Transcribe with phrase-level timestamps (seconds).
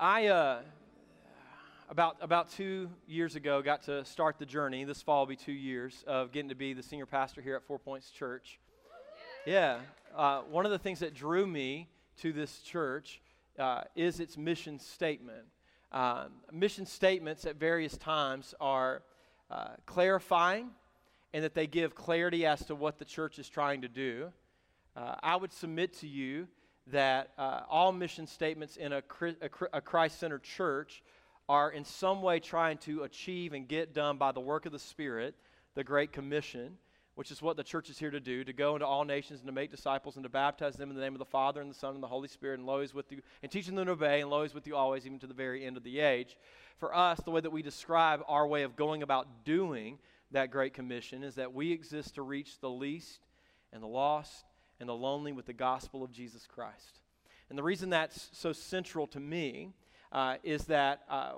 [0.00, 0.60] I, uh,
[1.90, 4.84] about, about two years ago, got to start the journey.
[4.84, 7.64] This fall will be two years of getting to be the senior pastor here at
[7.64, 8.60] Four Points Church.
[9.44, 9.80] Yeah.
[10.14, 11.88] Uh, one of the things that drew me
[12.18, 13.20] to this church
[13.58, 15.46] uh, is its mission statement.
[15.90, 19.02] Um, mission statements at various times are
[19.50, 20.70] uh, clarifying
[21.34, 24.30] and that they give clarity as to what the church is trying to do.
[24.94, 26.46] Uh, I would submit to you
[26.92, 29.02] that uh, all mission statements in a,
[29.72, 31.02] a Christ centered church
[31.48, 34.78] are in some way trying to achieve and get done by the work of the
[34.78, 35.34] Spirit,
[35.74, 36.76] the Great Commission,
[37.14, 39.48] which is what the church is here to do to go into all nations and
[39.48, 41.74] to make disciples and to baptize them in the name of the Father and the
[41.74, 44.20] Son and the Holy Spirit, and lo, is with you, and teaching them to obey,
[44.20, 46.36] and lo, is with you always, even to the very end of the age.
[46.78, 49.98] For us, the way that we describe our way of going about doing
[50.30, 53.26] that Great Commission is that we exist to reach the least
[53.72, 54.44] and the lost
[54.80, 57.00] and the lonely with the gospel of Jesus Christ.
[57.48, 59.72] And the reason that's so central to me
[60.12, 61.32] uh, is that uh,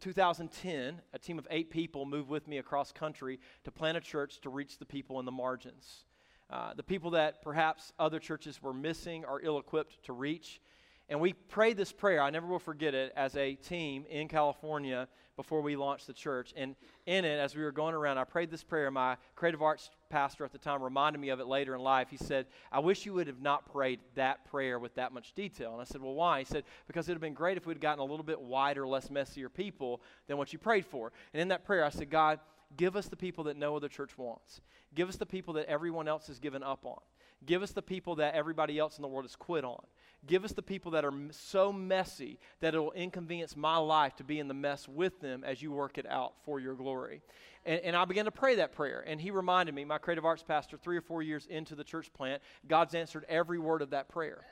[0.00, 4.40] 2010, a team of eight people moved with me across country to plant a church
[4.40, 6.04] to reach the people in the margins.
[6.50, 10.60] Uh, the people that perhaps other churches were missing or ill equipped to reach.
[11.08, 15.08] And we prayed this prayer, I never will forget it, as a team in California
[15.36, 16.52] before we launched the church.
[16.56, 16.74] And
[17.06, 18.90] in it, as we were going around, I prayed this prayer.
[18.90, 22.08] My creative arts pastor at the time reminded me of it later in life.
[22.10, 25.72] He said, I wish you would have not prayed that prayer with that much detail.
[25.72, 26.40] And I said, Well, why?
[26.40, 28.86] He said, Because it would have been great if we'd gotten a little bit wider,
[28.86, 31.12] less messier people than what you prayed for.
[31.32, 32.40] And in that prayer, I said, God,
[32.76, 34.60] give us the people that no other church wants.
[34.94, 36.98] Give us the people that everyone else has given up on.
[37.46, 39.82] Give us the people that everybody else in the world has quit on.
[40.26, 44.24] Give us the people that are so messy that it will inconvenience my life to
[44.24, 47.22] be in the mess with them as you work it out for your glory.
[47.64, 49.04] And, and I began to pray that prayer.
[49.06, 52.12] And he reminded me, my creative arts pastor, three or four years into the church
[52.12, 54.44] plant, God's answered every word of that prayer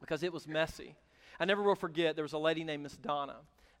[0.00, 0.94] because it was messy.
[1.40, 3.36] I never will forget, there was a lady named Miss Donna.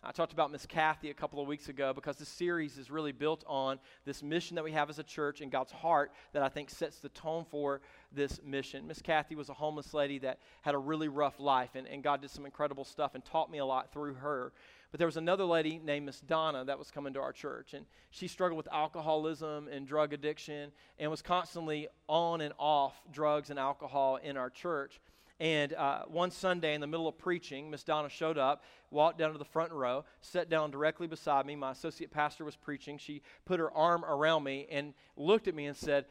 [0.08, 3.10] I talked about Miss Kathy a couple of weeks ago because this series is really
[3.10, 6.48] built on this mission that we have as a church and God's heart that I
[6.48, 7.80] think sets the tone for
[8.12, 8.86] this mission.
[8.86, 12.20] Miss Kathy was a homeless lady that had a really rough life, and, and God
[12.20, 14.52] did some incredible stuff and taught me a lot through her.
[14.92, 17.84] But there was another lady named Miss Donna that was coming to our church, and
[18.10, 23.58] she struggled with alcoholism and drug addiction and was constantly on and off drugs and
[23.58, 25.00] alcohol in our church.
[25.38, 29.32] And uh, one Sunday in the middle of preaching, Miss Donna showed up, walked down
[29.32, 31.56] to the front row, sat down directly beside me.
[31.56, 32.96] My associate pastor was preaching.
[32.96, 36.06] She put her arm around me and looked at me and said,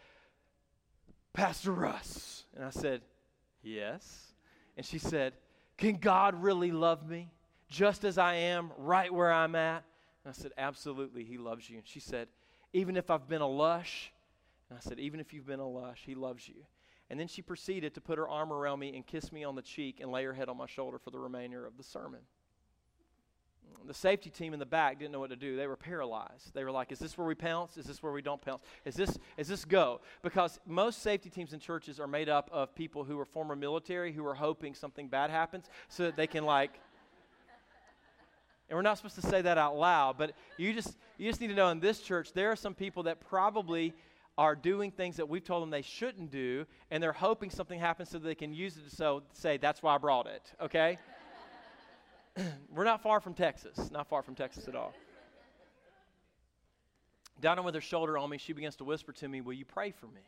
[1.34, 2.44] Pastor Russ.
[2.56, 3.02] And I said,
[3.64, 4.34] Yes.
[4.78, 5.34] And she said,
[5.78, 7.32] Can God really love me
[7.68, 9.84] just as I am, right where I'm at?
[10.24, 11.78] And I said, Absolutely, He loves you.
[11.78, 12.28] And she said,
[12.74, 14.12] Even if I've been a lush?
[14.70, 16.64] And I said, Even if you've been a lush, He loves you.
[17.10, 19.62] And then she proceeded to put her arm around me and kiss me on the
[19.62, 22.22] cheek and lay her head on my shoulder for the remainder of the sermon.
[23.86, 25.56] The safety team in the back didn't know what to do.
[25.56, 26.56] They were paralyzed.
[26.56, 27.78] They were like, Is this where we pounce?
[27.78, 28.64] Is this where we don't pounce?
[28.84, 30.02] Is this, is this go?
[30.24, 34.12] Because most safety teams in churches are made up of people who are former military
[34.12, 36.80] who are hoping something bad happens so that they can, like,
[38.70, 41.48] and we're not supposed to say that out loud, but you just, you just need
[41.48, 43.94] to know in this church, there are some people that probably
[44.38, 48.10] are doing things that we've told them they shouldn't do, and they're hoping something happens
[48.10, 50.98] so they can use it to so say, that's why I brought it, okay?
[52.70, 54.94] We're not far from Texas, not far from Texas at all.
[57.42, 59.92] Down with her shoulder on me, she begins to whisper to me, Will you pray
[59.92, 60.22] for me?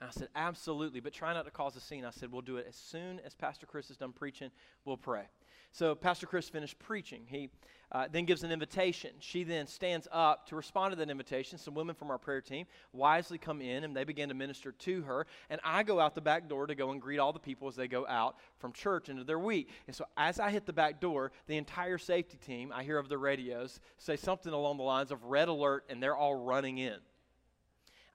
[0.00, 2.04] And I said, Absolutely, but try not to cause a scene.
[2.04, 4.50] I said, We'll do it as soon as Pastor Chris is done preaching,
[4.84, 5.24] we'll pray.
[5.72, 7.22] So Pastor Chris finished preaching.
[7.26, 7.50] He
[7.90, 9.10] uh, then gives an invitation.
[9.20, 11.58] She then stands up to respond to that invitation.
[11.58, 15.02] Some women from our prayer team wisely come in and they begin to minister to
[15.02, 15.26] her.
[15.50, 17.76] And I go out the back door to go and greet all the people as
[17.76, 19.68] they go out from church into their week.
[19.86, 23.08] And so as I hit the back door, the entire safety team, I hear of
[23.08, 26.96] the radios, say something along the lines of red alert, and they're all running in.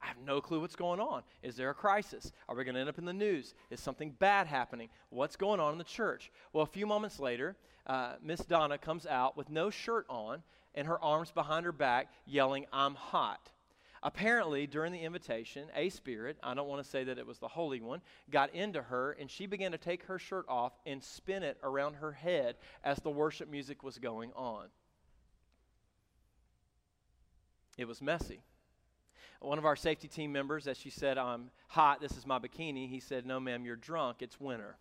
[0.01, 1.23] I have no clue what's going on.
[1.41, 2.31] Is there a crisis?
[2.47, 3.55] Are we going to end up in the news?
[3.69, 4.89] Is something bad happening?
[5.09, 6.31] What's going on in the church?
[6.53, 7.55] Well, a few moments later,
[7.87, 10.43] uh, Miss Donna comes out with no shirt on
[10.75, 13.49] and her arms behind her back, yelling, I'm hot.
[14.03, 17.47] Apparently, during the invitation, a spirit, I don't want to say that it was the
[17.47, 21.41] Holy One, got into her and she began to take her shirt off and spin
[21.41, 24.67] it around her head as the worship music was going on.
[27.77, 28.41] It was messy.
[29.39, 32.89] One of our safety team members, as she said, I'm hot, this is my bikini,
[32.89, 34.77] he said, No, ma'am, you're drunk, it's winter.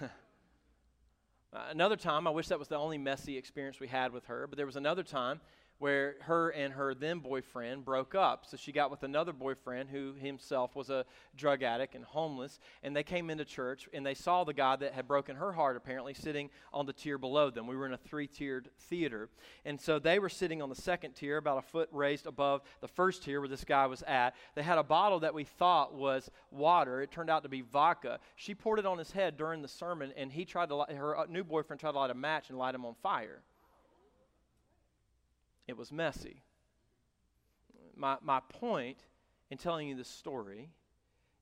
[1.52, 4.56] another time, I wish that was the only messy experience we had with her, but
[4.56, 5.40] there was another time
[5.78, 8.46] where her and her then boyfriend broke up.
[8.46, 11.04] So she got with another boyfriend who himself was a
[11.36, 12.58] drug addict and homeless.
[12.82, 15.76] And they came into church and they saw the guy that had broken her heart,
[15.76, 17.66] apparently, sitting on the tier below them.
[17.66, 19.28] We were in a three tiered theater.
[19.64, 22.88] And so they were sitting on the second tier, about a foot raised above the
[22.88, 24.34] first tier where this guy was at.
[24.54, 27.02] They had a bottle that we thought was water.
[27.02, 28.20] It turned out to be vodka.
[28.36, 31.26] She poured it on his head during the sermon, and he tried to, her uh,
[31.28, 33.42] new boyfriend tried to light a match and light him on fire.
[35.66, 36.42] It was messy.
[37.96, 38.98] My, my point
[39.50, 40.68] in telling you this story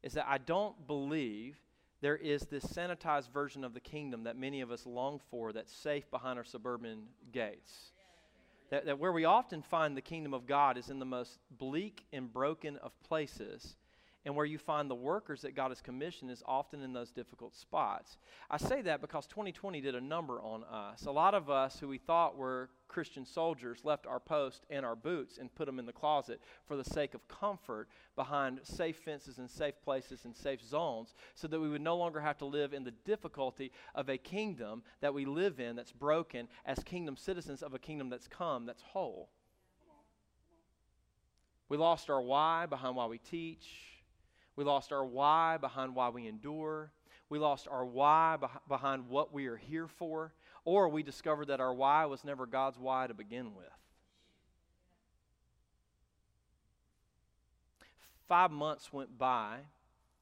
[0.03, 1.57] is that I don't believe
[2.01, 5.73] there is this sanitized version of the kingdom that many of us long for that's
[5.73, 7.93] safe behind our suburban gates.
[8.71, 12.05] That, that where we often find the kingdom of God is in the most bleak
[12.13, 13.77] and broken of places
[14.25, 17.57] and where you find the workers that God has commissioned is often in those difficult
[17.57, 18.19] spots.
[18.51, 21.07] I say that because 2020 did a number on us.
[21.07, 24.95] A lot of us who we thought were Christian soldiers left our post and our
[24.95, 29.39] boots and put them in the closet for the sake of comfort behind safe fences
[29.39, 32.73] and safe places and safe zones so that we would no longer have to live
[32.73, 37.63] in the difficulty of a kingdom that we live in that's broken as kingdom citizens
[37.63, 39.31] of a kingdom that's come that's whole.
[41.69, 43.92] We lost our why behind why we teach.
[44.57, 46.91] We lost our why behind why we endure.
[47.29, 48.37] We lost our why
[48.69, 50.33] behind what we are here for.
[50.65, 53.67] Or we discovered that our why was never God's why to begin with.
[58.29, 59.57] Five months went by,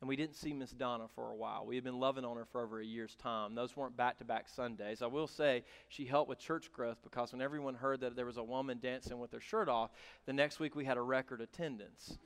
[0.00, 1.66] and we didn't see Miss Donna for a while.
[1.66, 3.54] We had been loving on her for over a year's time.
[3.54, 5.02] Those weren't back to back Sundays.
[5.02, 8.38] I will say she helped with church growth because when everyone heard that there was
[8.38, 9.90] a woman dancing with her shirt off,
[10.26, 12.18] the next week we had a record attendance.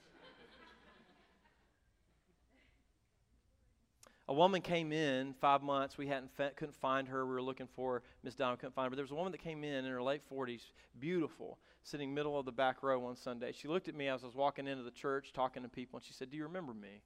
[4.27, 5.99] A woman came in five months.
[5.99, 7.27] We hadn't couldn't find her.
[7.27, 8.57] We were looking for Miss Donna.
[8.57, 8.91] Couldn't find her.
[8.91, 10.63] But there was a woman that came in in her late 40s,
[10.99, 13.53] beautiful, sitting middle of the back row one Sunday.
[13.53, 16.07] She looked at me as I was walking into the church, talking to people, and
[16.07, 17.03] she said, "Do you remember me?"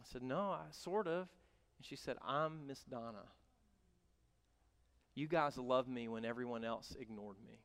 [0.00, 1.28] I said, "No, I sort of."
[1.78, 3.28] And she said, "I'm Miss Donna.
[5.14, 7.60] You guys loved me when everyone else ignored me."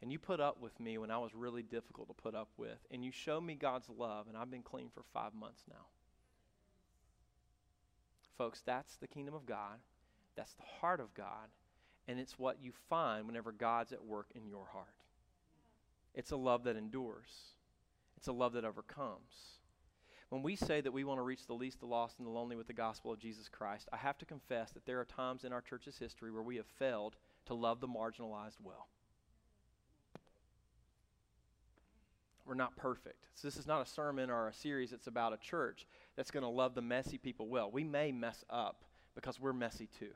[0.00, 2.86] And you put up with me when I was really difficult to put up with.
[2.90, 5.86] And you showed me God's love, and I've been clean for five months now.
[8.40, 9.80] Folks, that's the kingdom of God.
[10.34, 11.50] That's the heart of God.
[12.08, 14.86] And it's what you find whenever God's at work in your heart.
[16.14, 17.52] It's a love that endures,
[18.16, 19.58] it's a love that overcomes.
[20.30, 22.56] When we say that we want to reach the least, the lost, and the lonely
[22.56, 25.52] with the gospel of Jesus Christ, I have to confess that there are times in
[25.52, 28.88] our church's history where we have failed to love the marginalized well.
[32.46, 33.26] We're not perfect.
[33.34, 35.86] So, this is not a sermon or a series, it's about a church
[36.20, 37.70] that's going to love the messy people well.
[37.70, 38.84] We may mess up
[39.14, 40.10] because we're messy too.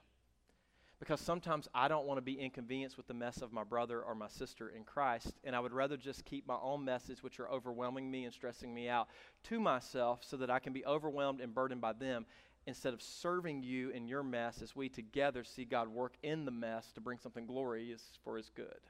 [1.00, 4.14] Because sometimes I don't want to be inconvenienced with the mess of my brother or
[4.14, 7.48] my sister in Christ, and I would rather just keep my own messes, which are
[7.48, 9.08] overwhelming me and stressing me out,
[9.44, 12.26] to myself so that I can be overwhelmed and burdened by them
[12.66, 16.50] instead of serving you in your mess as we together see God work in the
[16.50, 18.80] mess to bring something glorious for his good.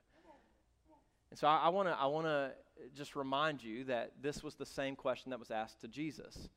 [1.31, 2.55] And so I, I want to I wanna
[2.93, 6.49] just remind you that this was the same question that was asked to Jesus.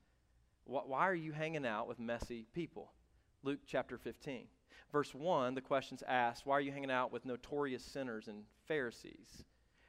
[0.67, 2.91] Why are you hanging out with messy people?
[3.43, 4.47] Luke chapter 15.
[4.91, 9.43] Verse 1, the question's asked, Why are you hanging out with notorious sinners and Pharisees?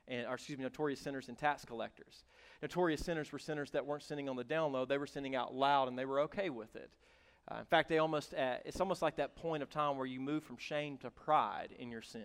[0.07, 2.25] And, or excuse me, notorious sinners and tax collectors.
[2.63, 5.55] Notorious sinners were sinners that weren't sinning on the down low, they were sinning out
[5.55, 6.91] loud and they were okay with it.
[7.51, 10.21] Uh, in fact, they almost, uh, it's almost like that point of time where you
[10.21, 12.23] move from shame to pride in your sin.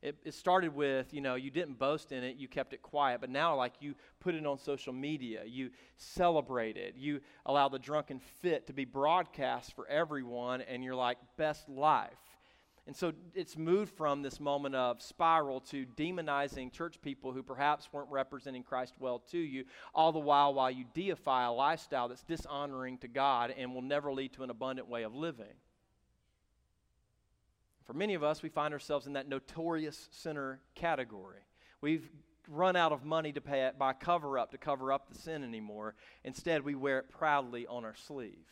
[0.00, 3.20] It, it, started with, you know, you didn't boast in it, you kept it quiet,
[3.20, 7.80] but now, like, you put it on social media, you celebrate it, you allow the
[7.80, 12.12] drunken fit to be broadcast for everyone, and you're like, best life.
[12.88, 17.92] And so it's moved from this moment of spiral to demonizing church people who perhaps
[17.92, 19.64] weren't representing Christ well to you,
[19.94, 24.10] all the while while you deify a lifestyle that's dishonoring to God and will never
[24.10, 25.52] lead to an abundant way of living.
[27.88, 31.40] For many of us, we find ourselves in that notorious sinner category.
[31.80, 32.06] We've
[32.46, 35.42] run out of money to pay it, buy cover up to cover up the sin
[35.42, 35.94] anymore.
[36.22, 38.44] Instead, we wear it proudly on our sleeve.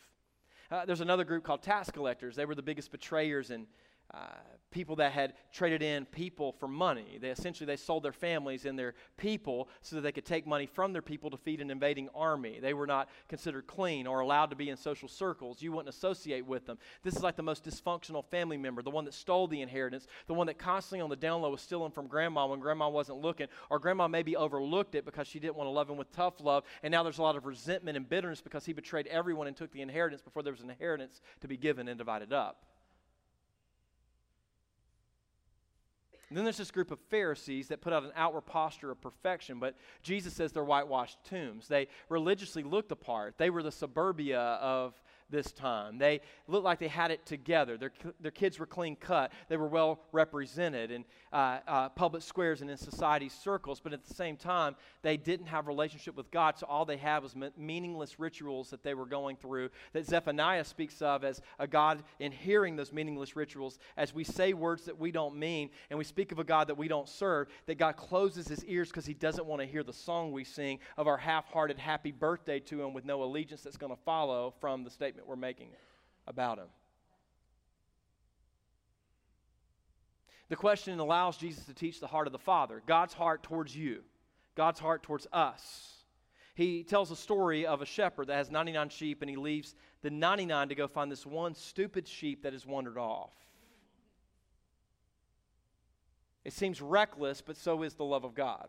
[0.71, 2.35] Uh, there's another group called tax collectors.
[2.35, 3.67] They were the biggest betrayers and
[4.15, 4.39] uh,
[4.71, 7.19] people that had traded in people for money.
[7.21, 10.67] They essentially they sold their families and their people so that they could take money
[10.67, 12.59] from their people to feed an invading army.
[12.61, 15.63] They were not considered clean or allowed to be in social circles.
[15.63, 16.79] You wouldn't associate with them.
[17.03, 20.35] This is like the most dysfunctional family member, the one that stole the inheritance, the
[20.35, 23.47] one that constantly on the down low was stealing from grandma when grandma wasn't looking,
[23.71, 26.65] or grandma maybe overlooked it because she didn't want to love him with tough love,
[26.83, 29.73] and now there's a lot of resentment and bitterness because he betrayed everyone and took
[29.73, 32.65] the inheritance before there was an inheritance to be given and divided up.
[36.29, 39.61] And then there's this group of Pharisees that put out an outward posture of perfection,
[39.61, 41.69] but Jesus says they're whitewashed tombs.
[41.69, 43.39] They religiously looked the part.
[43.39, 45.99] They were the suburbia of this time.
[45.99, 47.77] They looked like they had it together.
[47.77, 49.33] Their, their kids were clean cut.
[49.49, 54.05] They were well represented in uh, uh, public squares and in society circles, but at
[54.05, 58.19] the same time, they didn't have relationship with God, so all they had was meaningless
[58.21, 62.77] rituals that they were going through that Zephaniah speaks of as a God in hearing
[62.77, 66.39] those meaningless rituals as we say words that we don't mean and we speak of
[66.39, 69.61] a God that we don't serve, that God closes his ears because he doesn't want
[69.61, 73.05] to hear the song we sing of our half hearted happy birthday to him with
[73.05, 75.69] no allegiance that's going to follow from the statement statement we're making
[76.27, 76.67] about him.
[80.49, 84.03] The question allows Jesus to teach the heart of the Father, God's heart towards you,
[84.55, 85.95] God's heart towards us.
[86.55, 90.11] He tells a story of a shepherd that has 99 sheep and he leaves the
[90.11, 93.33] 99 to go find this one stupid sheep that has wandered off.
[96.45, 98.69] It seems reckless, but so is the love of God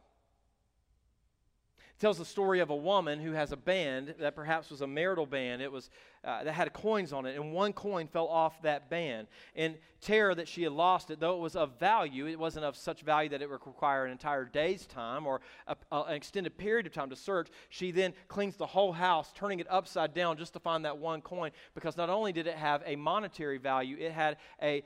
[2.00, 5.26] tells the story of a woman who has a band that perhaps was a marital
[5.26, 5.62] band.
[5.62, 5.90] It was
[6.24, 9.28] uh, that had coins on it, and one coin fell off that band.
[9.56, 12.76] In terror that she had lost it, though it was of value, it wasn't of
[12.76, 16.58] such value that it would require an entire day's time or a, a, an extended
[16.58, 17.48] period of time to search.
[17.70, 21.22] She then cleans the whole house, turning it upside down just to find that one
[21.22, 24.84] coin, because not only did it have a monetary value, it had a,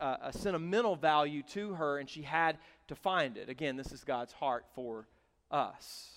[0.00, 3.48] a, a sentimental value to her, and she had to find it.
[3.48, 5.08] Again, this is God's heart for
[5.50, 6.13] us.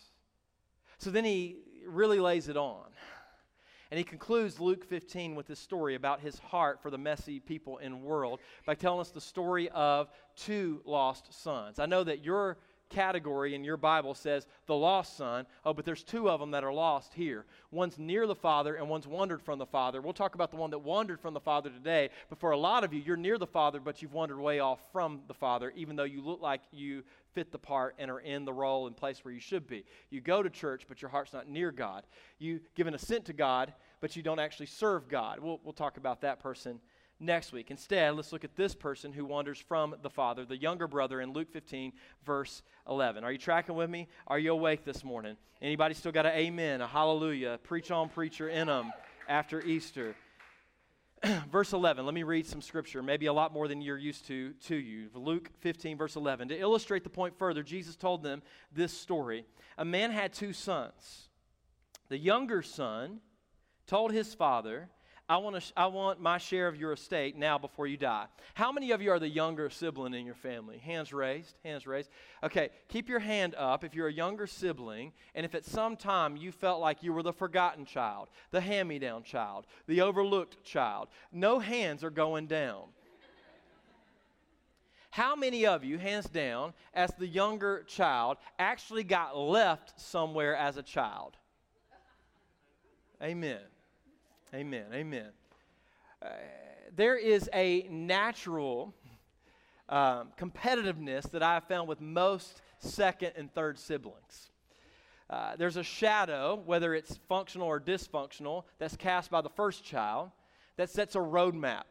[0.98, 2.86] So then he really lays it on.
[3.90, 7.78] And he concludes Luke 15 with this story about his heart for the messy people
[7.78, 11.80] in world by telling us the story of two lost sons.
[11.80, 12.58] I know that your
[12.90, 15.46] category in your Bible says the lost son.
[15.66, 17.46] Oh, but there's two of them that are lost here.
[17.72, 20.02] One's near the Father and one's wandered from the Father.
[20.02, 22.10] We'll talk about the one that wandered from the Father today.
[22.30, 24.80] But for a lot of you, you're near the Father, but you've wandered way off
[24.92, 27.04] from the Father, even though you look like you
[27.34, 29.86] fit the part and are in the role and place where you should be.
[30.10, 32.04] You go to church, but your heart's not near God.
[32.40, 35.40] You give an assent to God, but you don't actually serve God.
[35.40, 36.80] We'll, we'll talk about that person
[37.20, 37.72] next week.
[37.72, 41.34] Instead, let's look at this person who wanders from the Father, the younger brother in
[41.34, 41.94] Luke 15,
[42.26, 43.24] verse 11.
[43.24, 44.08] Are you tracking with me?
[44.28, 45.38] Are you awake this morning?
[45.62, 48.92] Anybody still got an amen, a hallelujah, preach on, preacher in them
[49.28, 50.16] after Easter?
[51.52, 54.54] verse 11, let me read some scripture, maybe a lot more than you're used to
[54.66, 55.10] to you.
[55.14, 56.50] Luke 15, verse 11.
[56.50, 59.46] To illustrate the point further, Jesus told them this story.
[59.78, 61.30] A man had two sons.
[62.10, 63.20] The younger son
[63.88, 64.90] told his father,
[65.30, 68.28] I want, to, I want my share of your estate now before you die.
[68.54, 70.78] How many of you are the younger sibling in your family?
[70.78, 72.10] Hands raised, hands raised.
[72.44, 76.38] Okay, keep your hand up if you're a younger sibling, and if at some time
[76.38, 80.64] you felt like you were the forgotten child, the hand me down child, the overlooked
[80.64, 81.10] child.
[81.34, 82.84] No hands are going down.
[85.10, 90.78] How many of you, hands down, as the younger child, actually got left somewhere as
[90.78, 91.36] a child?
[93.22, 93.60] Amen.
[94.54, 94.86] Amen.
[94.94, 95.28] Amen.
[96.22, 96.28] Uh,
[96.96, 98.94] there is a natural
[99.90, 104.52] um, competitiveness that I have found with most second and third siblings.
[105.30, 110.32] Uh, there's a shadow, whether it's functional or dysfunctional, that's cast by the first child
[110.78, 111.84] that sets a roadmap.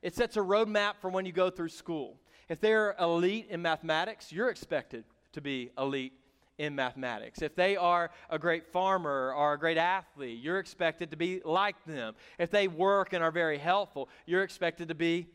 [0.00, 2.20] It sets a roadmap for when you go through school.
[2.48, 6.12] If they're elite in mathematics, you're expected to be elite
[6.58, 7.42] in mathematics.
[7.42, 11.76] If they are a great farmer or a great athlete, you're expected to be like
[11.84, 12.14] them.
[12.38, 15.28] If they work and are very helpful, you're expected to be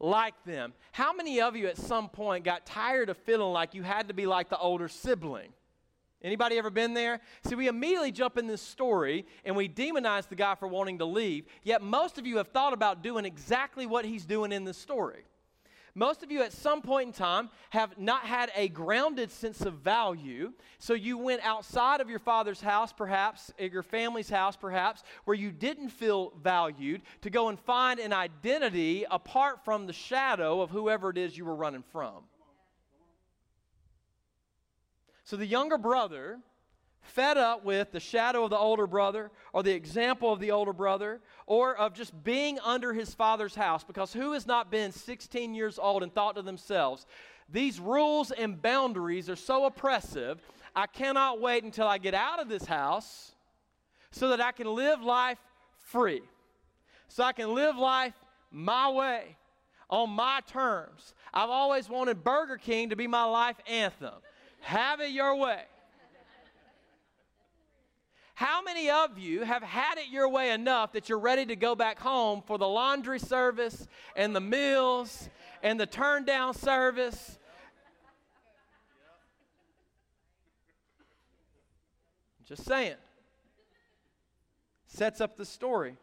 [0.00, 0.72] like them.
[0.92, 4.14] How many of you at some point got tired of feeling like you had to
[4.14, 5.52] be like the older sibling?
[6.22, 7.20] Anybody ever been there?
[7.44, 11.04] See, we immediately jump in this story and we demonize the guy for wanting to
[11.04, 14.78] leave, yet most of you have thought about doing exactly what he's doing in this
[14.78, 15.24] story.
[15.98, 19.74] Most of you at some point in time have not had a grounded sense of
[19.74, 20.52] value.
[20.78, 25.36] So you went outside of your father's house, perhaps, eh, your family's house, perhaps, where
[25.36, 30.70] you didn't feel valued, to go and find an identity apart from the shadow of
[30.70, 32.22] whoever it is you were running from.
[35.24, 36.38] So the younger brother
[37.08, 40.72] fed up with the shadow of the older brother or the example of the older
[40.72, 45.54] brother or of just being under his father's house because who has not been 16
[45.54, 47.06] years old and thought to themselves,
[47.48, 50.40] these rules and boundaries are so oppressive,
[50.76, 53.32] I cannot wait until I get out of this house
[54.10, 55.38] so that I can live life
[55.78, 56.22] free,
[57.08, 58.14] so I can live life
[58.50, 59.36] my way,
[59.90, 61.14] on my terms.
[61.32, 64.14] I've always wanted Burger King to be my life anthem.
[64.60, 65.62] Have it your way.
[68.38, 71.74] How many of you have had it your way enough that you're ready to go
[71.74, 75.28] back home for the laundry service and the meals
[75.60, 77.36] and the turn down service?
[82.46, 82.94] Just saying.
[84.86, 85.96] Sets up the story.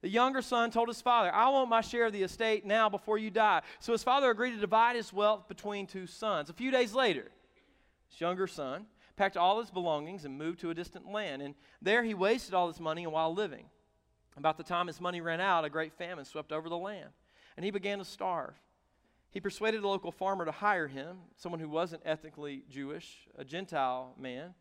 [0.00, 3.18] The younger son told his father, I want my share of the estate now before
[3.18, 3.60] you die.
[3.80, 6.48] So his father agreed to divide his wealth between two sons.
[6.48, 7.30] A few days later,
[8.08, 11.42] his younger son packed all his belongings and moved to a distant land.
[11.42, 13.66] And there he wasted all his money while living.
[14.36, 17.10] About the time his money ran out, a great famine swept over the land,
[17.56, 18.54] and he began to starve.
[19.30, 24.14] He persuaded a local farmer to hire him, someone who wasn't ethnically Jewish, a Gentile
[24.18, 24.54] man,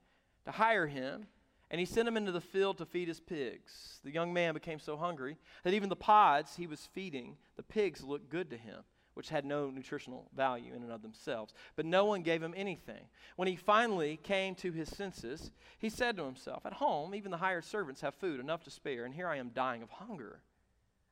[0.46, 1.28] to hire him
[1.74, 4.00] and he sent him into the field to feed his pigs.
[4.04, 8.04] The young man became so hungry that even the pods he was feeding, the pigs
[8.04, 8.84] looked good to him,
[9.14, 11.54] which had no nutritional value in and of themselves.
[11.76, 13.06] But no one gave him anything.
[13.36, 17.38] When he finally came to his senses, he said to himself, At home, even the
[17.38, 20.42] hired servants have food enough to spare, and here I am dying of hunger.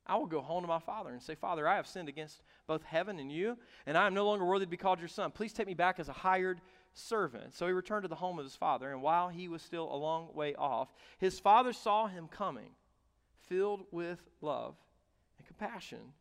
[0.05, 2.83] I will go home to my father and say, Father, I have sinned against both
[2.83, 5.31] heaven and you, and I am no longer worthy to be called your son.
[5.31, 6.59] Please take me back as a hired
[6.93, 7.55] servant.
[7.55, 9.95] So he returned to the home of his father, and while he was still a
[9.95, 12.71] long way off, his father saw him coming,
[13.47, 14.75] filled with love
[15.37, 16.13] and compassion.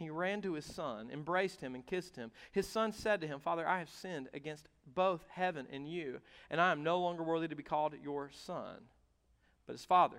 [0.00, 2.30] He ran to his son, embraced him, and kissed him.
[2.52, 6.58] His son said to him, Father, I have sinned against both heaven and you, and
[6.58, 8.76] I am no longer worthy to be called your son.
[9.66, 10.16] But his father,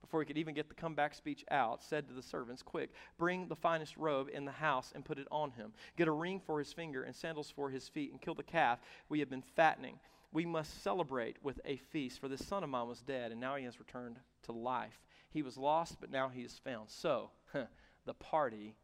[0.00, 2.88] before he could even get the comeback speech out, said to the servants, Quick,
[3.18, 5.74] bring the finest robe in the house and put it on him.
[5.98, 8.78] Get a ring for his finger and sandals for his feet, and kill the calf
[9.10, 10.00] we have been fattening.
[10.32, 13.56] We must celebrate with a feast, for this son of mine was dead, and now
[13.56, 14.98] he has returned to life.
[15.28, 16.88] He was lost, but now he is found.
[16.88, 17.28] So,
[18.06, 18.74] the party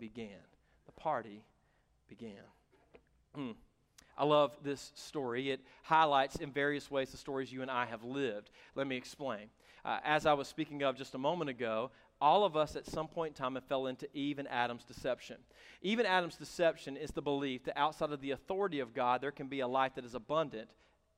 [0.00, 0.40] began.
[0.86, 1.44] The party
[2.08, 2.42] began.
[3.38, 3.54] Mm.
[4.18, 5.50] I love this story.
[5.50, 8.50] It highlights in various ways the stories you and I have lived.
[8.74, 9.50] Let me explain
[9.84, 11.90] uh, as I was speaking of just a moment ago,
[12.20, 15.36] all of us at some point in time have fell into Eve and Adam's deception.
[15.80, 19.30] Eve and Adam's deception is the belief that outside of the authority of God, there
[19.30, 20.68] can be a life that is abundant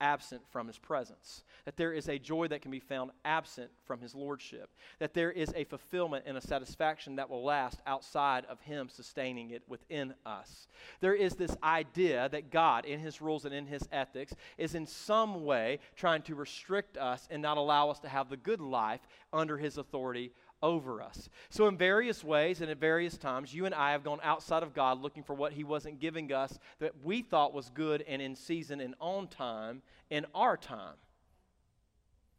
[0.02, 1.44] absent from his presence.
[1.64, 4.68] That there is a joy that can be found absent from his lordship.
[4.98, 9.50] That there is a fulfillment and a satisfaction that will last outside of him sustaining
[9.50, 10.66] it within us.
[11.00, 14.86] There is this idea that God, in his rules and in his ethics, is in
[14.86, 19.06] some way trying to restrict us and not allow us to have the good life
[19.32, 21.28] under his authority over us.
[21.50, 24.74] So, in various ways and at various times, you and I have gone outside of
[24.74, 28.34] God looking for what He wasn't giving us that we thought was good and in
[28.34, 30.94] season and on time in our time.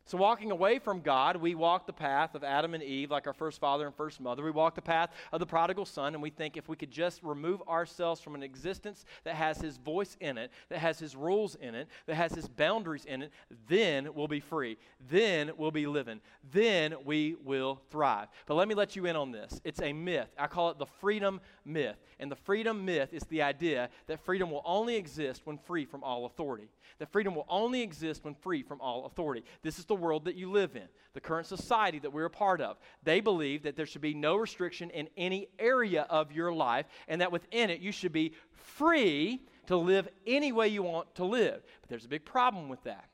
[0.06, 3.34] So, walking away from God, we walk the path of Adam and Eve, like our
[3.34, 4.44] first father and first mother.
[4.44, 7.24] We walk the path of the prodigal son, and we think if we could just
[7.24, 11.56] remove ourselves from an existence that has his voice in it, that has his rules
[11.56, 13.32] in it, that has his boundaries in it,
[13.70, 14.78] then we'll be free.
[15.10, 16.20] Then we'll be living.
[16.52, 18.28] Then we will thrive.
[18.46, 19.62] But let me let you in on this.
[19.64, 20.28] It's a myth.
[20.38, 21.96] I call it the freedom myth.
[22.20, 26.04] And the freedom myth is the idea that freedom will only exist when free from
[26.04, 26.68] all authority.
[27.00, 29.44] That freedom will only exist when free from all authority.
[29.62, 32.62] This is the world that you live in, the current society that we're a part
[32.62, 32.78] of.
[33.04, 37.22] They believe that there should be no restriction in any area of your life, and
[37.22, 41.62] that within it you should be free to live any way you want to live.
[41.82, 43.06] But there's a big problem with that.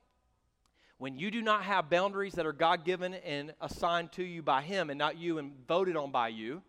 [0.98, 4.62] When you do not have boundaries that are God given and assigned to you by
[4.62, 6.62] Him and not you and voted on by you,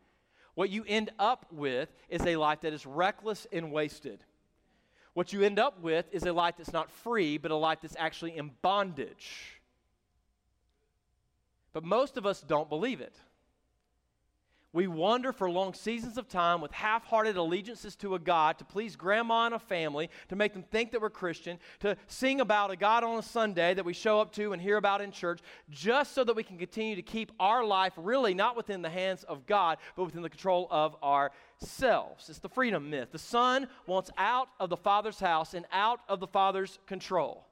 [0.54, 4.24] what you end up with is a life that is reckless and wasted.
[5.14, 7.96] What you end up with is a life that's not free, but a life that's
[7.98, 9.59] actually in bondage.
[11.72, 13.14] But most of us don't believe it.
[14.72, 18.64] We wander for long seasons of time with half hearted allegiances to a God to
[18.64, 22.70] please grandma and a family, to make them think that we're Christian, to sing about
[22.70, 25.40] a God on a Sunday that we show up to and hear about in church,
[25.70, 29.24] just so that we can continue to keep our life really not within the hands
[29.24, 32.28] of God, but within the control of ourselves.
[32.28, 33.08] It's the freedom myth.
[33.10, 37.44] The son wants out of the father's house and out of the father's control.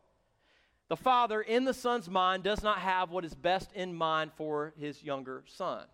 [0.89, 4.73] The father, in the son's mind, does not have what is best in mind for
[4.79, 5.85] his younger son.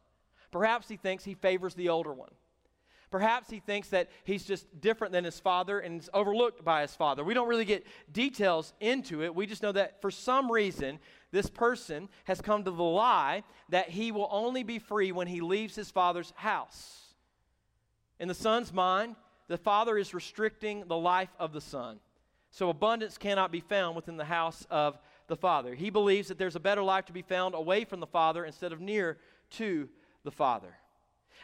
[0.52, 2.30] Perhaps he thinks he favors the older one.
[3.11, 6.94] Perhaps he thinks that he's just different than his father and is overlooked by his
[6.96, 7.22] father.
[7.22, 9.35] We don't really get details into it.
[9.35, 10.98] We just know that for some reason,
[11.30, 15.40] this person has come to the lie that he will only be free when he
[15.40, 17.14] leaves his father's house.
[18.18, 22.00] In the son's mind, the father is restricting the life of the son.
[22.54, 25.74] So abundance cannot be found within the house of the father.
[25.74, 28.72] He believes that there's a better life to be found away from the father instead
[28.72, 29.18] of near
[29.54, 29.88] to
[30.22, 30.72] the Father.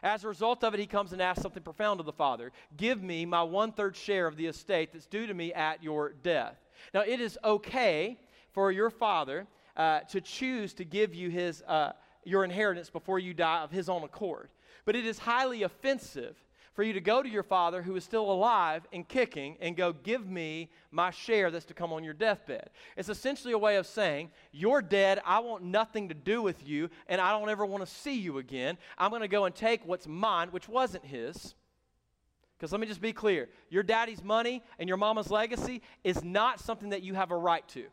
[0.05, 3.03] As a result of it, he comes and asks something profound of the Father Give
[3.03, 6.55] me my one third share of the estate that's due to me at your death.
[6.95, 8.17] Now, it is okay
[8.53, 11.91] for your Father uh, to choose to give you his, uh,
[12.23, 14.49] your inheritance before you die of his own accord,
[14.85, 16.37] but it is highly offensive
[16.81, 19.93] for you to go to your father who is still alive and kicking and go,
[19.93, 22.71] Give me my share that's to come on your deathbed.
[22.97, 25.21] It's essentially a way of saying, You're dead.
[25.27, 28.39] I want nothing to do with you, and I don't ever want to see you
[28.39, 28.79] again.
[28.97, 31.55] I'm going to go and take what's mine, which wasn't his.
[32.57, 36.61] Because let me just be clear your daddy's money and your mama's legacy is not
[36.61, 37.85] something that you have a right to.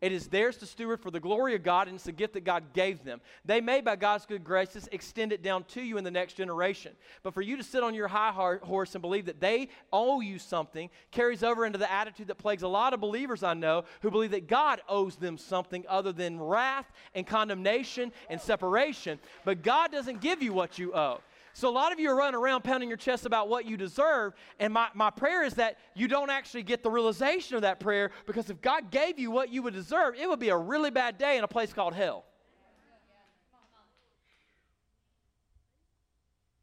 [0.00, 2.44] It is theirs to steward for the glory of God, and it's a gift that
[2.44, 3.20] God gave them.
[3.44, 6.92] They may, by God's good graces, extend it down to you in the next generation.
[7.24, 10.38] But for you to sit on your high horse and believe that they owe you
[10.38, 14.10] something carries over into the attitude that plagues a lot of believers I know who
[14.12, 19.18] believe that God owes them something other than wrath and condemnation and separation.
[19.44, 21.20] But God doesn't give you what you owe.
[21.58, 24.34] So a lot of you are running around pounding your chest about what you deserve.
[24.60, 28.12] And my, my prayer is that you don't actually get the realization of that prayer
[28.26, 31.18] because if God gave you what you would deserve, it would be a really bad
[31.18, 32.26] day in a place called hell.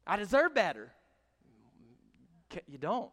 [0.06, 0.90] I deserve better.
[2.66, 3.12] You don't.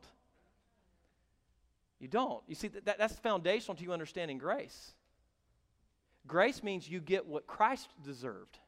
[2.00, 2.44] You don't.
[2.48, 4.94] You see, that, that's foundational to you understanding grace.
[6.28, 8.60] Grace means you get what Christ deserved.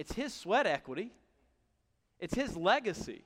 [0.00, 1.12] It's his sweat equity,
[2.20, 3.20] it's his legacy,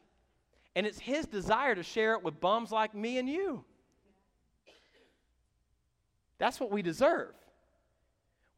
[0.74, 3.64] and it's his desire to share it with bums like me and you.
[6.38, 7.32] That's what we deserve.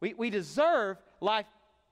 [0.00, 1.44] We, we deserve life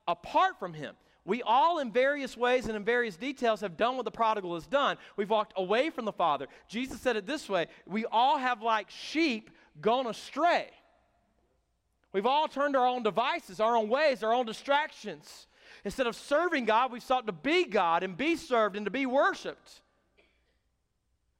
[0.09, 0.95] apart from him.
[1.27, 4.67] We all, in various ways and in various details, have done what the prodigal has
[4.67, 4.97] done.
[5.19, 6.47] We've walked away from the Father.
[6.69, 9.51] Jesus said it this way We all have, like sheep,
[9.83, 10.71] gone astray.
[12.15, 15.49] We've all turned our own devices, our own ways, our own distractions.
[15.85, 19.07] Instead of serving God, we've sought to be God and be served and to be
[19.07, 19.81] worshiped.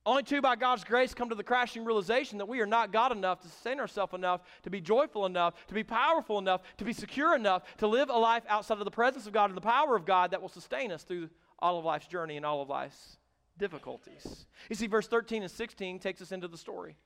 [0.07, 3.11] Only two, by God's grace, come to the crashing realization that we are not God
[3.11, 6.93] enough to sustain ourselves enough, to be joyful enough, to be powerful enough, to be
[6.93, 9.97] secure enough, to live a life outside of the presence of God and the power
[9.97, 13.17] of God that will sustain us through all of life's journey and all of life's
[13.57, 14.45] difficulties.
[14.69, 16.97] You see, verse 13 and 16 takes us into the story.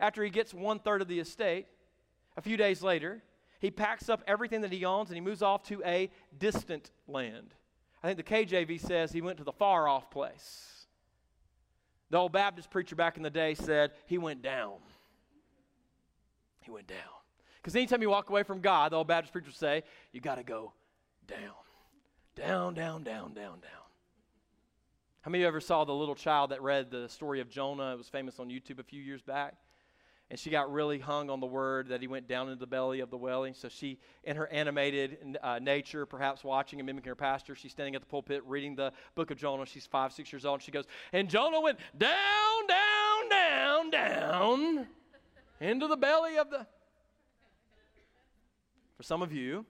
[0.00, 1.66] After he gets one third of the estate,
[2.36, 3.22] a few days later,
[3.58, 7.54] he packs up everything that he owns and he moves off to a distant land.
[8.02, 10.86] I think the KJV says he went to the far off place.
[12.10, 14.76] The old Baptist preacher back in the day said he went down.
[16.60, 16.98] He went down.
[17.56, 20.36] Because anytime you walk away from God, the old Baptist preacher would say, you got
[20.36, 20.72] to go
[21.26, 21.40] down.
[22.36, 23.88] Down, down, down, down, down.
[25.22, 27.92] How many of you ever saw the little child that read the story of Jonah?
[27.92, 29.56] It was famous on YouTube a few years back
[30.30, 33.00] and she got really hung on the word that he went down into the belly
[33.00, 33.46] of the whale.
[33.54, 37.94] so she, in her animated uh, nature, perhaps watching and mimicking her pastor, she's standing
[37.94, 39.64] at the pulpit reading the book of Jonah.
[39.64, 40.56] She's five, six years old.
[40.56, 44.86] And she goes, and Jonah went down, down, down, down
[45.60, 46.66] into the belly of the.
[48.98, 49.64] For some of you,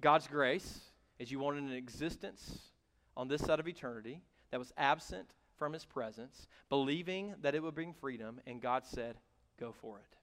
[0.00, 0.80] God's grace
[1.18, 2.60] is you wanted an existence
[3.16, 4.20] on this side of eternity
[4.52, 9.16] that was absent from his presence, believing that it would bring freedom, and God said,
[9.58, 10.16] go for it.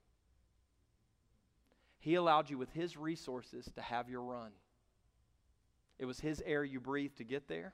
[2.00, 4.52] He allowed you with His resources to have your run.
[5.98, 7.74] It was His air you breathed to get there.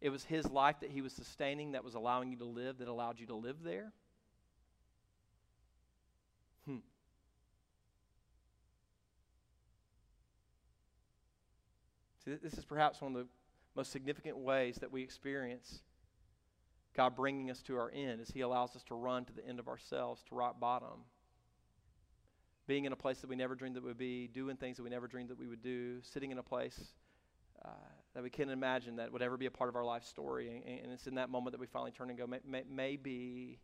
[0.00, 2.88] It was His life that He was sustaining that was allowing you to live, that
[2.88, 3.92] allowed you to live there.
[6.66, 6.78] Hmm.
[12.24, 13.28] See, this is perhaps one of the
[13.76, 15.82] most significant ways that we experience
[16.94, 19.58] God bringing us to our end as He allows us to run to the end
[19.58, 21.04] of ourselves, to rock bottom.
[22.66, 24.84] Being in a place that we never dreamed that we would be, doing things that
[24.84, 26.94] we never dreamed that we would do, sitting in a place
[27.64, 27.68] uh,
[28.14, 30.48] that we can't imagine that would ever be a part of our life story.
[30.48, 33.58] And, and it's in that moment that we finally turn and go, may, may, maybe,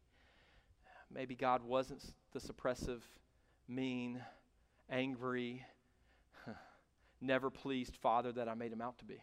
[1.13, 3.01] maybe God wasn't the suppressive,
[3.69, 4.21] mean,
[4.91, 5.65] angry,
[7.21, 9.23] never pleased father that I made him out to be.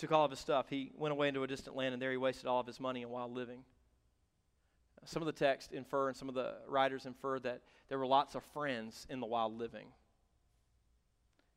[0.00, 0.66] Took all of his stuff.
[0.70, 3.02] He went away into a distant land, and there he wasted all of his money
[3.02, 3.64] in wild living.
[5.04, 8.34] Some of the text infer, and some of the writers infer that there were lots
[8.34, 9.88] of friends in the wild living.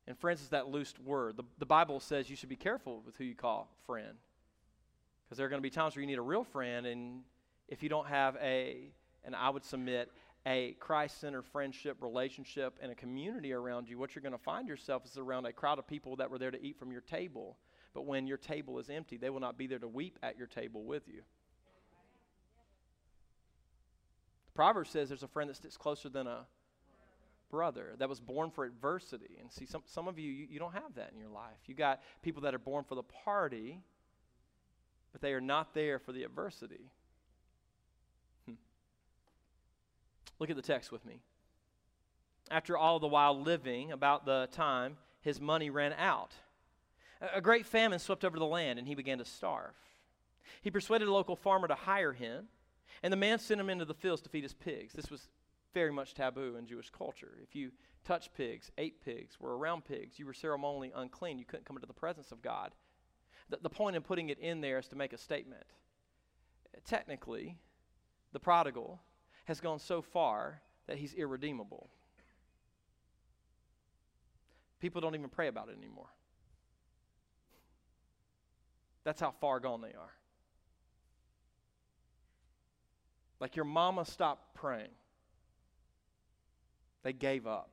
[0.06, 1.38] And friends is that loose word.
[1.38, 4.16] The, the Bible says you should be careful with who you call friend.
[5.24, 7.22] Because there are going to be times where you need a real friend, and
[7.68, 8.90] if you don't have a,
[9.24, 10.10] and I would submit,
[10.44, 14.68] a Christ centered friendship, relationship, and a community around you, what you're going to find
[14.68, 17.56] yourself is around a crowd of people that were there to eat from your table
[17.94, 20.48] but when your table is empty, they will not be there to weep at your
[20.48, 21.22] table with you.
[24.46, 26.46] The Proverbs says there's a friend that sticks closer than a
[27.50, 29.38] brother that was born for adversity.
[29.40, 31.58] And see, some, some of you, you, you don't have that in your life.
[31.66, 33.80] You got people that are born for the party,
[35.12, 36.90] but they are not there for the adversity.
[38.46, 38.54] Hmm.
[40.40, 41.20] Look at the text with me.
[42.50, 46.32] after all the while living about the time his money ran out.
[47.32, 49.74] A great famine swept over the land, and he began to starve.
[50.62, 52.48] He persuaded a local farmer to hire him,
[53.02, 54.92] and the man sent him into the fields to feed his pigs.
[54.92, 55.28] This was
[55.72, 57.38] very much taboo in Jewish culture.
[57.42, 57.70] If you
[58.04, 61.38] touched pigs, ate pigs, were around pigs, you were ceremonially unclean.
[61.38, 62.72] You couldn't come into the presence of God.
[63.50, 65.64] The, the point in putting it in there is to make a statement.
[66.84, 67.56] Technically,
[68.32, 69.00] the prodigal
[69.46, 71.88] has gone so far that he's irredeemable.
[74.80, 76.08] People don't even pray about it anymore.
[79.04, 80.12] That's how far gone they are.
[83.40, 84.88] Like your mama stopped praying.
[87.02, 87.70] They gave up.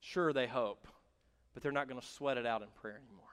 [0.00, 0.86] Sure, they hope,
[1.52, 3.24] but they're not going to sweat it out in prayer anymore.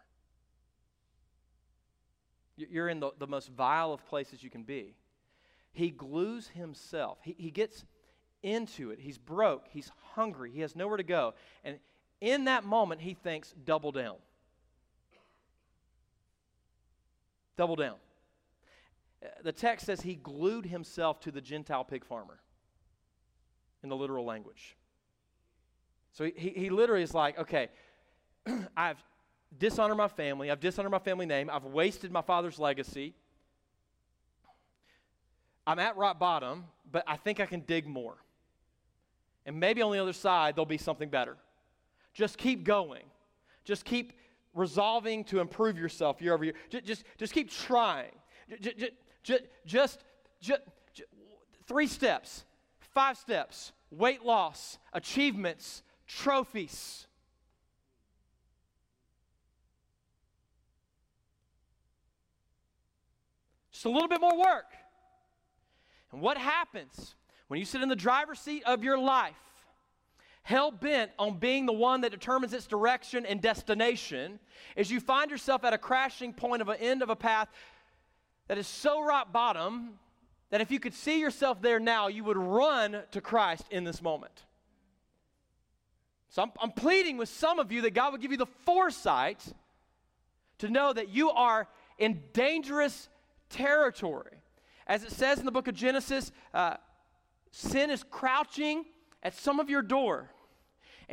[2.55, 4.95] You're in the, the most vile of places you can be.
[5.71, 7.85] He glues himself, he, he gets
[8.41, 8.99] into it.
[8.99, 11.33] He's broke, he's hungry, he has nowhere to go.
[11.63, 11.77] And
[12.21, 14.15] in that moment, he thinks, double down.
[17.57, 17.95] Double down.
[19.23, 22.39] Uh, the text says he glued himself to the Gentile pig farmer
[23.83, 24.75] in the literal language.
[26.13, 27.69] So he, he literally is like, okay,
[28.77, 29.03] I've
[29.57, 33.13] dishonored my family, I've dishonored my family name, I've wasted my father's legacy.
[35.65, 38.17] I'm at rock bottom, but I think I can dig more.
[39.45, 41.37] And maybe on the other side, there'll be something better.
[42.13, 43.03] Just keep going.
[43.63, 44.13] Just keep
[44.53, 46.53] resolving to improve yourself year over year.
[46.69, 48.11] Just, just, just keep trying.
[48.59, 48.77] Just,
[49.23, 50.03] just, just,
[50.41, 50.61] just,
[51.65, 52.45] three steps,
[52.79, 57.07] five steps weight loss, achievements, trophies.
[63.71, 64.71] Just a little bit more work.
[66.11, 67.15] And what happens
[67.47, 69.35] when you sit in the driver's seat of your life,
[70.43, 74.39] hell bent on being the one that determines its direction and destination,
[74.75, 77.47] is you find yourself at a crashing point of an end of a path
[78.47, 79.93] that is so rock bottom
[80.49, 84.01] that if you could see yourself there now, you would run to Christ in this
[84.01, 84.43] moment.
[86.29, 89.43] So I'm, I'm pleading with some of you that God would give you the foresight
[90.59, 93.07] to know that you are in dangerous
[93.49, 94.41] territory.
[94.87, 96.75] As it says in the book of Genesis, uh,
[97.51, 98.85] sin is crouching
[99.21, 100.29] at some of your door.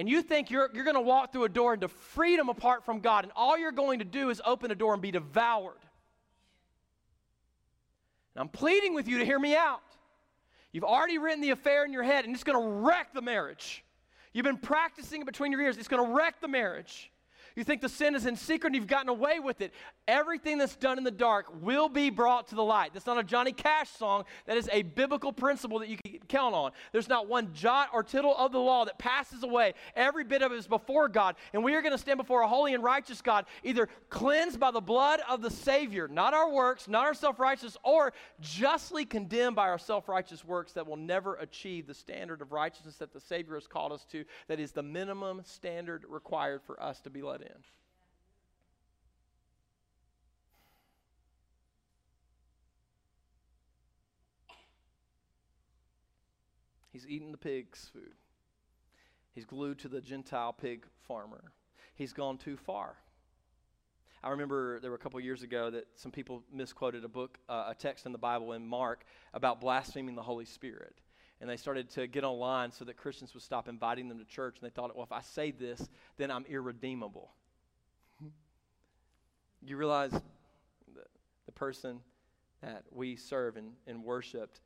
[0.01, 3.01] And you think you're, you're going to walk through a door into freedom apart from
[3.01, 5.77] God, and all you're going to do is open a door and be devoured.
[8.35, 9.83] And I'm pleading with you to hear me out.
[10.73, 13.85] You've already written the affair in your head, and it's going to wreck the marriage.
[14.33, 17.13] You've been practicing it between your ears, it's going to wreck the marriage.
[17.61, 19.75] You think the sin is in secret and you've gotten away with it.
[20.09, 22.95] Everything that's done in the dark will be brought to the light.
[22.95, 24.25] That's not a Johnny Cash song.
[24.47, 26.73] That is a biblical principle that you can count on.
[26.93, 29.75] There's not one jot or tittle of the law that passes away.
[29.95, 31.37] Every bit of it is before God.
[31.53, 34.71] And we are going to stand before a holy and righteous God, either cleansed by
[34.71, 39.55] the blood of the Savior, not our works, not our self righteous, or justly condemned
[39.55, 43.21] by our self righteous works that will never achieve the standard of righteousness that the
[43.21, 47.21] Savior has called us to, that is the minimum standard required for us to be
[47.21, 47.50] let in.
[56.93, 58.15] He's eating the pig's food.
[59.33, 61.53] He's glued to the Gentile pig farmer.
[61.95, 62.97] He's gone too far.
[64.23, 67.69] I remember there were a couple years ago that some people misquoted a book, uh,
[67.69, 71.01] a text in the Bible in Mark about blaspheming the Holy Spirit.
[71.41, 74.59] And they started to get online so that Christians would stop inviting them to church.
[74.61, 77.31] And they thought, well, if I say this, then I'm irredeemable.
[79.63, 81.05] You realize the,
[81.47, 82.01] the person
[82.63, 84.61] that we serve and, and worshiped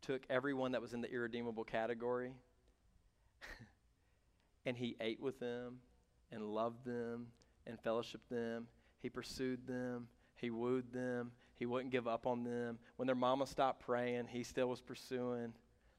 [0.00, 2.32] took everyone that was in the irredeemable category
[4.66, 5.78] and he ate with them
[6.30, 7.26] and loved them
[7.66, 8.66] and fellowshiped them.
[9.00, 10.08] He pursued them.
[10.36, 11.32] He wooed them.
[11.56, 12.78] He wouldn't give up on them.
[12.96, 15.52] When their mama stopped praying, he still was pursuing.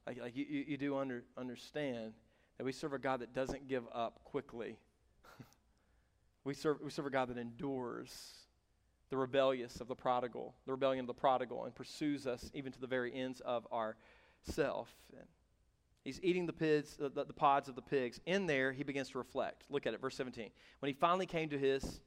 [0.06, 2.14] Like, like you, you, do under, understand
[2.56, 4.78] that we serve a God that doesn't give up quickly.
[6.44, 8.40] We, serve, we serve a God that endures
[9.10, 12.80] the rebellious of the prodigal, the rebellion of the prodigal, and pursues us even to
[12.80, 14.88] the very ends of ourself.
[15.16, 15.26] And
[16.04, 18.20] he's eating the, the, the, the pods of the pigs.
[18.24, 19.64] In there, he begins to reflect.
[19.68, 20.50] Look at it, verse 17.
[20.78, 22.00] When he finally came to his,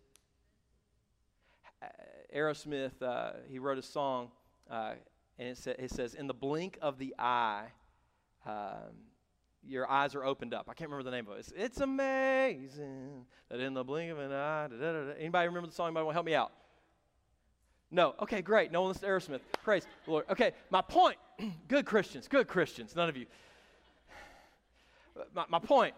[1.81, 1.87] uh,
[2.33, 4.31] Aerosmith, uh, he wrote a song,
[4.71, 4.93] uh,
[5.37, 7.65] and it, sa- it, says, In the blink of the eye,
[8.45, 8.95] um,
[9.67, 10.67] your eyes are opened up.
[10.69, 11.39] I can't remember the name of it.
[11.39, 14.67] It's, it's amazing that in the blink of an eye.
[14.69, 15.87] Da, da, da, Anybody remember the song?
[15.87, 16.51] Anybody want to help me out?
[17.91, 18.15] No.
[18.21, 18.71] Okay, great.
[18.71, 19.41] No one listens to Aerosmith.
[19.63, 20.25] Praise the Lord.
[20.29, 21.17] Okay, my point.
[21.67, 22.27] good Christians.
[22.27, 22.95] Good Christians.
[22.95, 23.25] None of you.
[25.33, 25.93] my, my point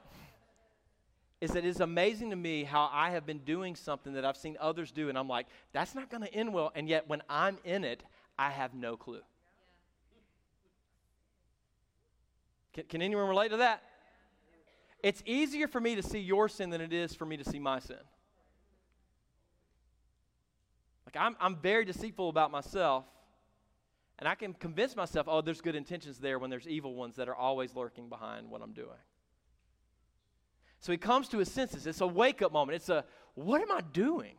[1.41, 4.57] is that it's amazing to me how I have been doing something that I've seen
[4.59, 6.71] others do, and I'm like, that's not going to end well.
[6.75, 8.03] And yet, when I'm in it,
[8.37, 9.21] I have no clue.
[12.75, 13.81] Can, can anyone relate to that?
[15.01, 17.57] It's easier for me to see your sin than it is for me to see
[17.57, 17.97] my sin.
[21.05, 23.05] Like, I'm, I'm very deceitful about myself,
[24.19, 27.29] and I can convince myself, oh, there's good intentions there when there's evil ones that
[27.29, 28.97] are always lurking behind what I'm doing.
[30.81, 31.87] So he comes to his senses.
[31.87, 32.75] It's a wake up moment.
[32.75, 34.35] It's a, what am I doing?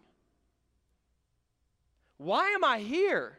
[2.18, 3.38] Why am I here?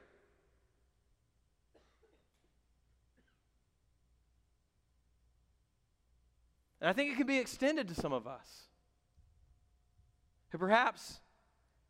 [6.80, 8.68] And I think it can be extended to some of us
[10.50, 11.20] who perhaps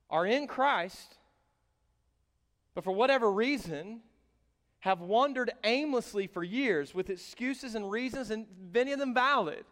[0.10, 1.18] are in Christ,
[2.74, 4.02] but for whatever reason
[4.80, 9.66] have wandered aimlessly for years with excuses and reasons, and many of them valid,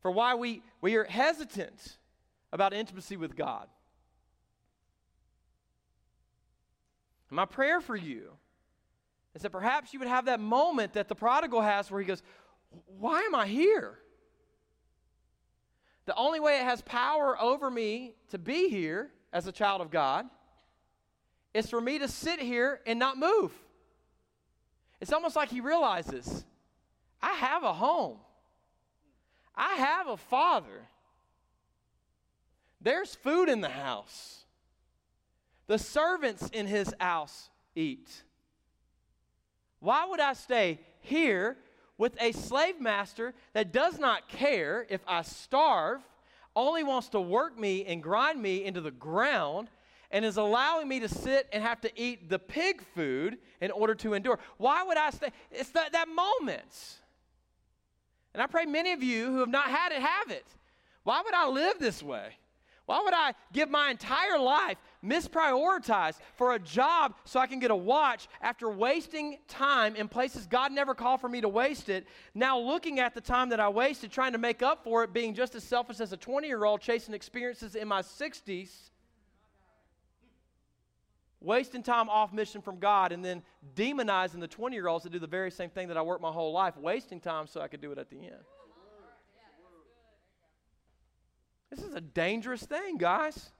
[0.00, 1.98] for why we, we are hesitant
[2.52, 3.66] about intimacy with God.
[7.28, 8.30] My prayer for you
[9.34, 12.22] is that perhaps you would have that moment that the prodigal has where he goes,
[12.98, 13.98] Why am I here?
[16.06, 19.90] The only way it has power over me to be here as a child of
[19.90, 20.26] God
[21.52, 23.52] is for me to sit here and not move.
[25.00, 26.44] It's almost like he realizes
[27.20, 28.18] I have a home,
[29.54, 30.88] I have a father.
[32.80, 34.44] There's food in the house.
[35.66, 38.22] The servants in his house eat.
[39.80, 41.56] Why would I stay here
[41.98, 46.00] with a slave master that does not care if I starve,
[46.54, 49.68] only wants to work me and grind me into the ground,
[50.10, 53.94] and is allowing me to sit and have to eat the pig food in order
[53.96, 54.38] to endure.
[54.56, 55.30] Why would I stay?
[55.50, 57.00] It's that, that moment.
[58.32, 60.46] And I pray many of you who have not had it have it.
[61.02, 62.36] Why would I live this way?
[62.86, 67.70] Why would I give my entire life, misprioritize for a job so I can get
[67.70, 72.06] a watch after wasting time in places God never called for me to waste it?
[72.34, 75.34] Now, looking at the time that I wasted trying to make up for it, being
[75.34, 78.90] just as selfish as a 20 year old chasing experiences in my 60s
[81.40, 83.42] wasting time off mission from God and then
[83.74, 86.32] demonizing the 20 year olds that do the very same thing that I worked my
[86.32, 88.44] whole life, wasting time so I could do it at the end.
[91.70, 93.50] This is a dangerous thing, guys.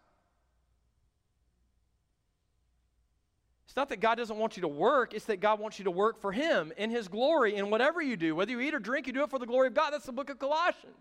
[3.77, 5.91] It's not that God doesn't want you to work, it's that God wants you to
[5.91, 8.35] work for Him in His glory in whatever you do.
[8.35, 9.91] Whether you eat or drink, you do it for the glory of God.
[9.91, 10.97] That's the book of Colossians.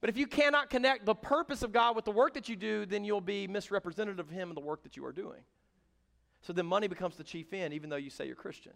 [0.00, 2.86] But if you cannot connect the purpose of God with the work that you do,
[2.86, 5.40] then you'll be misrepresentative of Him in the work that you are doing.
[6.42, 8.74] So then money becomes the chief end, even though you say you're Christian.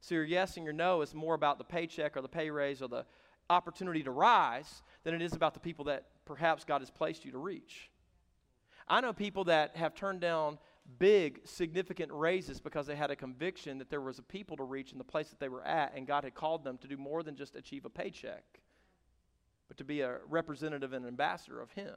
[0.00, 2.80] So your yes and your no is more about the paycheck or the pay raise
[2.80, 3.04] or the
[3.50, 7.32] opportunity to rise than it is about the people that perhaps God has placed you
[7.32, 7.90] to reach.
[8.88, 10.56] I know people that have turned down
[10.98, 14.92] big, significant raises because they had a conviction that there was a people to reach
[14.92, 17.22] in the place that they were at, and God had called them to do more
[17.22, 18.60] than just achieve a paycheck
[19.70, 21.94] but to be a representative and ambassador of Him.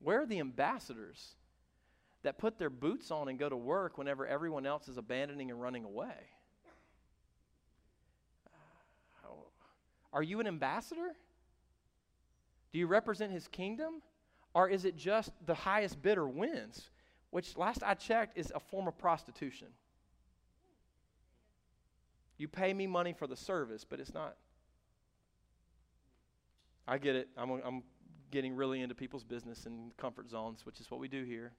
[0.00, 1.36] Where are the ambassadors
[2.24, 5.62] that put their boots on and go to work whenever everyone else is abandoning and
[5.62, 6.32] running away?
[10.12, 11.14] Are you an ambassador?
[12.72, 14.02] Do you represent His kingdom?
[14.52, 16.90] Or is it just the highest bidder wins?
[17.36, 19.66] Which, last I checked, is a form of prostitution.
[22.38, 24.36] You pay me money for the service, but it's not
[26.88, 27.28] I get it.
[27.36, 27.82] I'm, I'm
[28.30, 31.52] getting really into people's business and comfort zones, which is what we do here.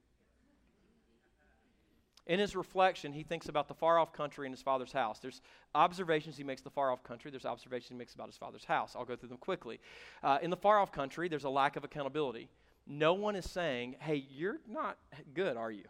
[2.25, 5.19] In his reflection, he thinks about the far off country and his father's house.
[5.19, 5.41] There's
[5.75, 7.29] observations he makes the far off country.
[7.29, 8.95] There's observations he makes about his father's house.
[8.95, 9.79] I'll go through them quickly.
[10.23, 12.49] Uh, in the far off country, there's a lack of accountability.
[12.87, 14.97] No one is saying, hey, you're not
[15.33, 15.83] good, are you?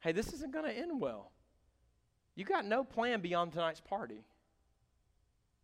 [0.00, 1.30] Hey, this isn't going to end well.
[2.34, 4.24] You got no plan beyond tonight's party.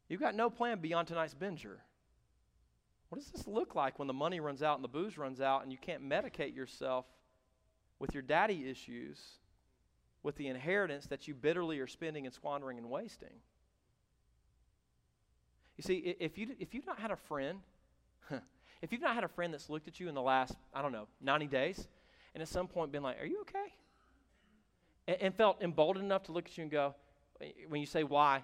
[0.08, 1.78] You've got no plan beyond tonight's binger.
[3.08, 5.62] What does this look like when the money runs out and the booze runs out
[5.62, 7.06] and you can't medicate yourself
[7.98, 9.18] with your daddy issues,
[10.22, 13.40] with the inheritance that you bitterly are spending and squandering and wasting?
[15.76, 17.58] You see, if, you, if you've not had a friend,
[18.82, 20.92] if you've not had a friend that's looked at you in the last, I don't
[20.92, 21.88] know, 90 days,
[22.34, 23.74] and at some point been like, Are you okay?
[25.08, 26.94] And, and felt emboldened enough to look at you and go,
[27.68, 28.42] When you say why,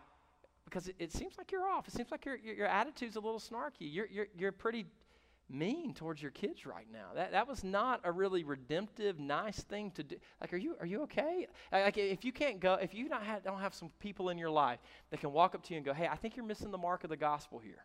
[0.64, 1.86] because it, it, seems like you're off.
[1.88, 3.80] It seems like your, your, your attitude's a little snarky.
[3.80, 4.86] You're, you're, you're pretty
[5.48, 7.10] mean towards your kids right now.
[7.14, 10.16] That, that was not a really redemptive, nice thing to do.
[10.40, 11.46] Like, are you, are you okay?
[11.70, 14.80] Like, if you can't go, if you have, don't have some people in your life
[15.10, 17.04] that can walk up to you and go, hey, I think you're missing the mark
[17.04, 17.84] of the gospel here.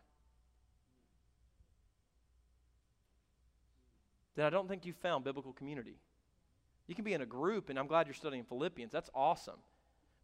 [4.34, 5.98] Then I don't think you found biblical community.
[6.86, 8.92] You can be in a group, and I'm glad you're studying Philippians.
[8.92, 9.58] That's awesome.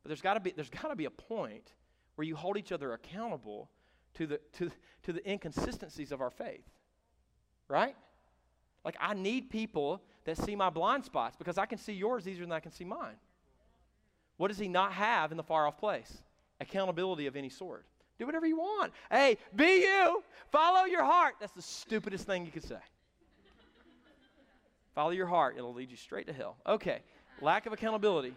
[0.02, 1.72] But there's got to be, there's got to be a point
[2.16, 3.70] where you hold each other accountable
[4.14, 4.70] to the, to,
[5.04, 6.64] to the inconsistencies of our faith
[7.68, 7.94] right?
[8.84, 12.44] Like, I need people that see my blind spots because I can see yours easier
[12.44, 13.16] than I can see mine.
[14.36, 16.22] What does he not have in the far off place?
[16.60, 17.86] Accountability of any sort.
[18.18, 18.92] Do whatever you want.
[19.10, 20.22] Hey, be you.
[20.50, 21.34] Follow your heart.
[21.40, 22.78] That's the stupidest thing you could say.
[24.98, 26.56] Follow your heart, it'll lead you straight to hell.
[26.66, 27.02] Okay,
[27.40, 28.34] lack of accountability.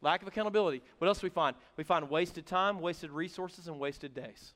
[0.00, 0.80] Lack of accountability.
[0.96, 1.54] What else do we find?
[1.76, 4.54] We find wasted time, wasted resources, and wasted days.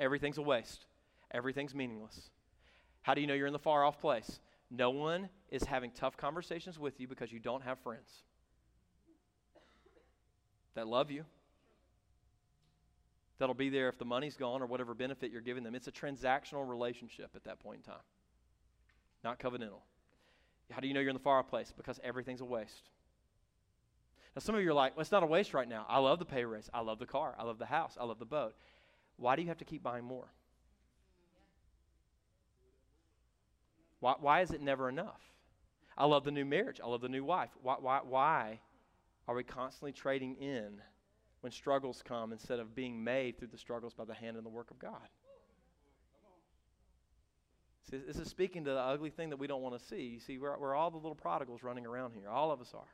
[0.00, 0.86] Everything's a waste
[1.30, 2.30] everything's meaningless.
[3.02, 4.40] How do you know you're in the far off place?
[4.72, 8.22] No one is having tough conversations with you because you don't have friends
[10.74, 11.24] that love you,
[13.38, 15.76] that'll be there if the money's gone or whatever benefit you're giving them.
[15.76, 18.02] It's a transactional relationship at that point in time,
[19.24, 19.80] not covenantal.
[20.70, 21.72] How do you know you're in the far off place?
[21.76, 22.90] Because everything's a waste.
[24.34, 25.86] Now, some of you are like, well, it's not a waste right now.
[25.88, 26.68] I love the pay raise.
[26.74, 27.34] I love the car.
[27.38, 27.96] I love the house.
[28.00, 28.54] I love the boat.
[29.16, 30.26] Why do you have to keep buying more?
[34.00, 35.20] Why, why is it never enough?
[35.96, 36.80] I love the new marriage.
[36.82, 37.50] I love the new wife.
[37.62, 38.60] Why, why, why
[39.28, 40.80] are we constantly trading in
[41.40, 44.50] when struggles come instead of being made through the struggles by the hand and the
[44.50, 45.08] work of God?
[47.90, 50.02] See, this is speaking to the ugly thing that we don't want to see.
[50.02, 52.28] You see, we're, we're all the little prodigals running around here.
[52.28, 52.88] All of us are.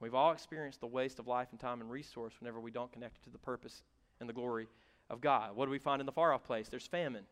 [0.00, 3.18] We've all experienced the waste of life and time and resource whenever we don't connect
[3.18, 3.82] it to the purpose
[4.20, 4.68] and the glory
[5.10, 5.54] of God.
[5.54, 6.68] What do we find in the far off place?
[6.68, 7.24] There's famine.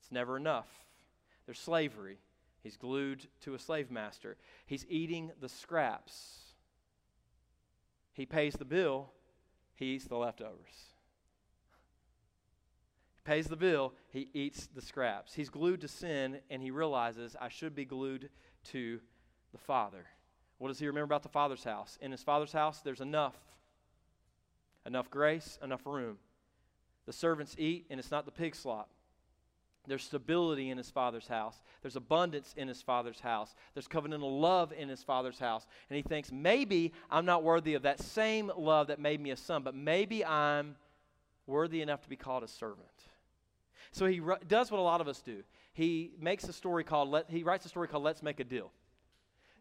[0.00, 0.68] It's never enough.
[1.46, 2.18] There's slavery.
[2.62, 4.36] He's glued to a slave master.
[4.66, 6.40] He's eating the scraps.
[8.12, 9.10] He pays the bill,
[9.74, 10.92] he eats the leftovers.
[13.28, 15.34] Pays the bill, he eats the scraps.
[15.34, 18.30] He's glued to sin, and he realizes I should be glued
[18.70, 19.00] to
[19.52, 20.06] the Father.
[20.56, 21.98] What does he remember about the Father's house?
[22.00, 23.36] In his Father's house, there's enough.
[24.86, 26.16] Enough grace, enough room.
[27.04, 28.88] The servants eat, and it's not the pig slop.
[29.86, 31.60] There's stability in his father's house.
[31.82, 33.54] There's abundance in his father's house.
[33.74, 35.66] There's covenantal love in his father's house.
[35.90, 39.36] And he thinks, maybe I'm not worthy of that same love that made me a
[39.36, 40.76] son, but maybe I'm
[41.46, 42.88] worthy enough to be called a servant.
[43.92, 45.42] So he does what a lot of us do.
[45.72, 48.70] He makes a story called, let, he writes a story called Let's Make a Deal.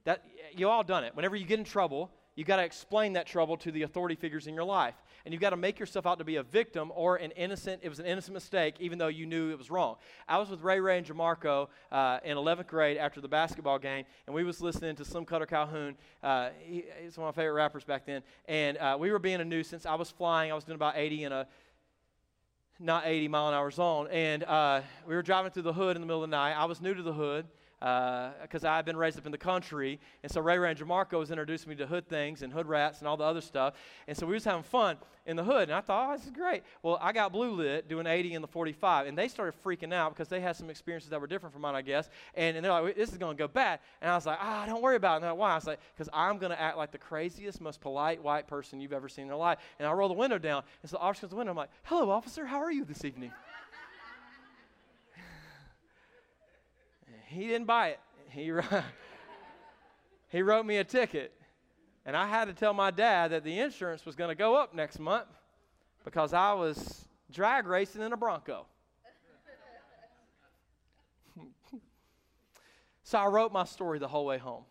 [0.05, 0.23] That,
[0.55, 1.15] you all done it.
[1.15, 4.45] Whenever you get in trouble, You've got to explain that trouble to the authority figures
[4.45, 4.93] in your life.
[5.25, 7.89] And you've got to make yourself out to be a victim or an innocent, it
[7.89, 9.95] was an innocent mistake, even though you knew it was wrong.
[10.27, 14.05] I was with Ray Ray and Jamarco uh, in 11th grade after the basketball game,
[14.27, 15.97] and we was listening to Slim Cutter Calhoun.
[16.21, 18.21] Uh, he, he's one of my favorite rappers back then.
[18.47, 19.87] And uh, we were being a nuisance.
[19.87, 20.51] I was flying.
[20.51, 21.47] I was doing about 80 in a
[22.79, 24.07] not 80 mile an hour zone.
[24.11, 26.53] And uh, we were driving through the hood in the middle of the night.
[26.53, 27.45] I was new to the hood
[27.79, 29.99] because uh, I've been raised up in the country.
[30.23, 32.99] And so Ray Ray and Jamarco was introducing me to hood things and hood rats
[32.99, 33.75] and all the other stuff.
[34.07, 34.97] And so we was having fun
[35.27, 35.63] in the hood.
[35.63, 36.63] And I thought, oh, this is great.
[36.81, 39.07] Well, I got blue lit doing 80 in the 45.
[39.07, 41.75] And they started freaking out because they had some experiences that were different from mine,
[41.75, 42.09] I guess.
[42.33, 43.79] And, and they're like, this is going to go bad.
[44.01, 45.15] And I was like, ah, don't worry about it.
[45.17, 45.51] And they're like, why?
[45.51, 48.79] I was like, because I'm going to act like the craziest, most polite white person
[48.79, 49.59] you've ever seen in your life.
[49.77, 50.63] And I roll the window down.
[50.81, 51.51] And so the officer comes to the window.
[51.51, 52.45] I'm like, hello, officer.
[52.45, 53.31] How are you this evening?
[57.27, 57.99] He didn't buy it
[58.29, 58.51] he,
[60.29, 61.33] he wrote me a ticket.
[62.05, 64.73] And I had to tell my dad that the insurance was going to go up
[64.73, 65.27] next month
[66.05, 68.65] because I was drag racing in a Bronco.
[73.03, 74.63] so I wrote my story the whole way home.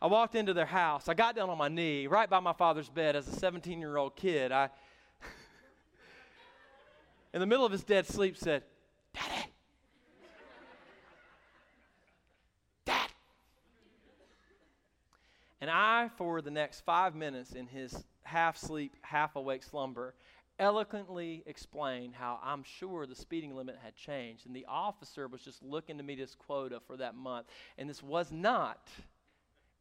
[0.00, 1.08] I walked into their house.
[1.08, 3.98] I got down on my knee right by my father's bed as a 17 year
[3.98, 4.50] old kid.
[4.50, 4.70] I,
[7.34, 8.62] in the middle of his dead sleep, said,
[15.64, 20.14] And I, for the next five minutes in his half sleep, half awake slumber,
[20.58, 24.44] eloquently explained how I'm sure the speeding limit had changed.
[24.44, 27.46] And the officer was just looking to meet his quota for that month.
[27.78, 28.90] And this was not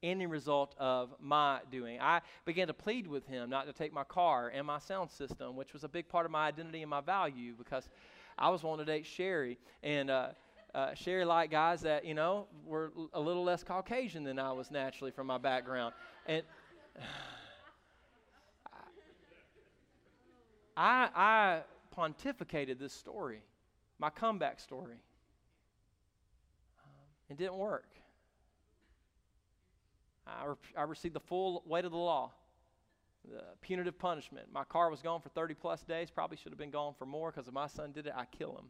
[0.01, 1.99] any result of my doing.
[1.99, 5.57] I began to plead with him not to take my car and my sound system,
[5.57, 7.89] which was a big part of my identity and my value because
[8.37, 9.59] I was wanting to date Sherry.
[9.83, 10.29] And, uh,
[10.73, 14.71] uh, Sherry liked guys that, you know, were a little less Caucasian than I was
[14.71, 15.93] naturally from my background.
[16.25, 16.43] And
[20.75, 21.61] I, I
[21.95, 23.43] pontificated this story
[24.03, 24.97] my comeback story.
[26.83, 26.89] Um,
[27.29, 27.87] it didn't work.
[30.27, 32.31] I, re- I received the full weight of the law,
[33.29, 34.47] the punitive punishment.
[34.51, 37.31] My car was gone for 30 plus days, probably should have been gone for more
[37.31, 38.65] because if my son did it, I kill him.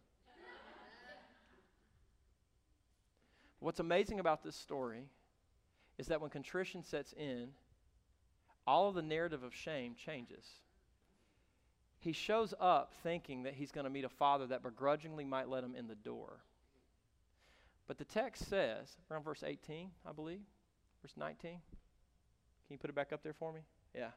[3.63, 5.05] What's amazing about this story
[5.97, 7.47] is that when contrition sets in,
[8.67, 10.45] all of the narrative of shame changes.
[11.99, 15.63] He shows up thinking that he's going to meet a father that begrudgingly might let
[15.63, 16.39] him in the door.
[17.87, 20.41] But the text says, around verse 18, I believe,
[21.01, 21.51] verse 19.
[21.51, 21.59] Can
[22.69, 23.61] you put it back up there for me?
[23.95, 24.09] Yeah.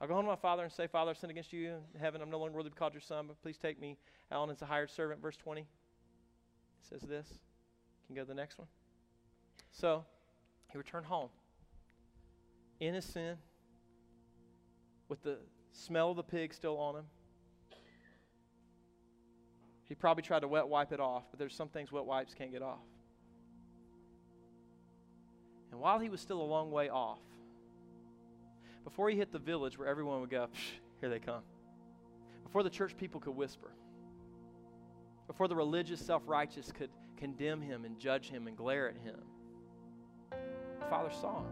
[0.00, 2.22] I'll go home to my father and say, Father, I've sinned against you in heaven.
[2.22, 3.98] I'm no longer worthy to be called your son, but please take me,
[4.30, 5.20] Alan, as a hired servant.
[5.20, 5.66] Verse 20 it
[6.80, 7.26] says this.
[8.06, 8.68] Can you go to the next one?
[9.80, 10.04] So
[10.72, 11.28] he returned home
[12.80, 13.36] in his sin,
[15.08, 15.36] with the
[15.72, 17.04] smell of the pig still on him.
[19.84, 22.50] He probably tried to wet wipe it off, but there's some things wet wipes can't
[22.50, 22.80] get off.
[25.70, 27.20] And while he was still a long way off,
[28.82, 30.48] before he hit the village where everyone would go,
[31.00, 31.42] here they come,
[32.44, 33.72] before the church people could whisper,
[35.26, 39.20] before the religious self righteous could condemn him and judge him and glare at him,
[40.86, 41.46] the Father saw him.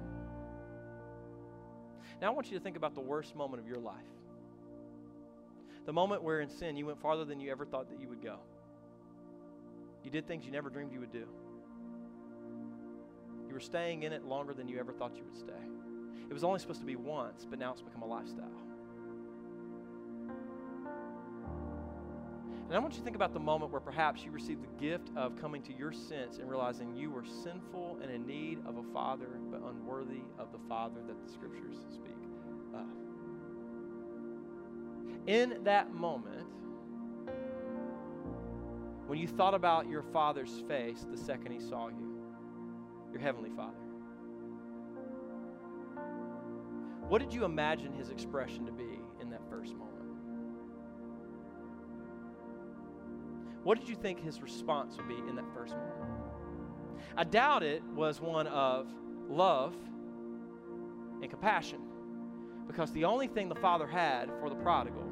[2.20, 3.96] Now, I want you to think about the worst moment of your life.
[5.86, 8.22] The moment where in sin you went farther than you ever thought that you would
[8.22, 8.38] go.
[10.02, 11.26] You did things you never dreamed you would do.
[13.48, 15.52] You were staying in it longer than you ever thought you would stay.
[16.28, 18.48] It was only supposed to be once, but now it's become a lifestyle.
[22.66, 25.10] And I want you to think about the moment where perhaps you received the gift
[25.16, 28.82] of coming to your sense and realizing you were sinful and in need of a
[28.92, 32.16] father, but unworthy of the father that the scriptures speak
[32.72, 32.86] of.
[35.26, 36.46] In that moment,
[39.06, 42.18] when you thought about your father's face the second he saw you,
[43.12, 43.74] your heavenly father,
[47.08, 49.93] what did you imagine his expression to be in that first moment?
[53.64, 55.94] What did you think his response would be in that first moment?
[57.16, 58.86] I doubt it was one of
[59.28, 59.74] love
[61.22, 61.80] and compassion.
[62.66, 65.10] Because the only thing the father had for the prodigal,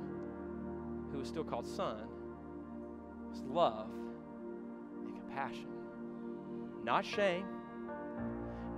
[1.11, 2.09] who was still called son,
[3.31, 3.89] was love
[5.05, 5.69] and compassion.
[6.85, 7.47] Not shame,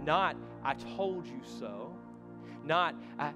[0.04, 1.96] not I told you so,
[2.64, 3.32] not I,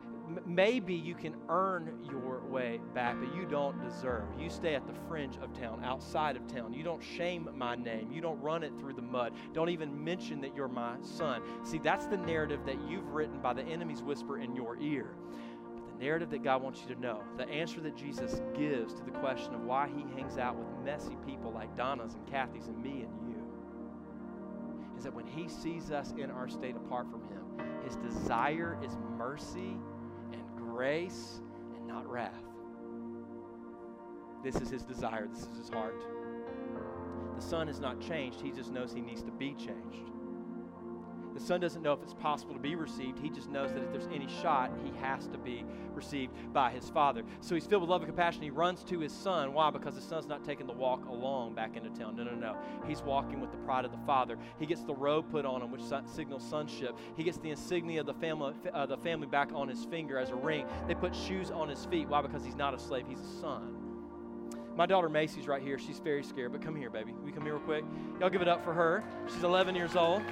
[0.46, 4.24] maybe you can earn your way back, but you don't deserve.
[4.38, 6.72] You stay at the fringe of town, outside of town.
[6.72, 8.10] You don't shame my name.
[8.12, 9.32] You don't run it through the mud.
[9.52, 11.42] Don't even mention that you're my son.
[11.64, 15.14] See, that's the narrative that you've written by the enemy's whisper in your ear.
[15.74, 19.04] But the narrative that God wants you to know, the answer that Jesus gives to
[19.04, 22.82] the question of why he hangs out with messy people like Donna's and Kathy's and
[22.82, 23.44] me and you,
[24.96, 27.44] is that when he sees us in our state apart from him,
[27.84, 29.76] his desire is mercy
[30.78, 31.40] grace
[31.74, 32.44] and not wrath.
[34.44, 36.04] This is his desire, this is his heart.
[37.34, 40.08] The son has not changed, he just knows he needs to be changed.
[41.38, 43.20] The son doesn't know if it's possible to be received.
[43.20, 45.64] He just knows that if there's any shot, he has to be
[45.94, 47.22] received by his father.
[47.40, 48.42] So he's filled with love and compassion.
[48.42, 49.52] He runs to his son.
[49.52, 49.70] Why?
[49.70, 52.16] Because his son's not taking the walk along back into town.
[52.16, 52.56] No, no, no.
[52.88, 54.36] He's walking with the pride of the father.
[54.58, 55.82] He gets the robe put on him, which
[56.12, 56.98] signals sonship.
[57.16, 60.30] He gets the insignia of the family, uh, the family back on his finger as
[60.30, 60.66] a ring.
[60.88, 62.08] They put shoes on his feet.
[62.08, 62.20] Why?
[62.20, 63.06] Because he's not a slave.
[63.08, 63.88] He's a son.
[64.78, 65.76] My daughter Macy's right here.
[65.76, 67.12] She's very scared, but come here, baby.
[67.24, 67.84] We come here real quick.
[68.20, 69.02] Y'all give it up for her.
[69.26, 70.22] She's 11 years old.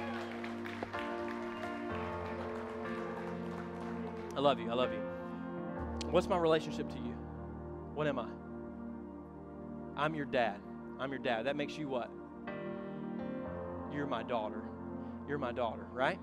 [4.37, 4.69] I love you.
[4.69, 5.01] I love you.
[6.11, 7.15] What's my relationship to you?
[7.95, 8.27] What am I?
[9.95, 10.61] I'm your dad.
[10.99, 11.47] I'm your dad.
[11.47, 12.11] That makes you what?
[13.91, 14.61] You're my daughter.
[15.27, 16.19] You're my daughter, right?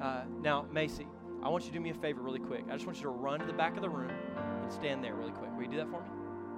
[0.00, 1.08] Uh, now, Macy,
[1.42, 2.62] I want you to do me a favor really quick.
[2.70, 4.12] I just want you to run to the back of the room
[4.62, 5.50] and stand there really quick.
[5.56, 6.08] Will you do that for me?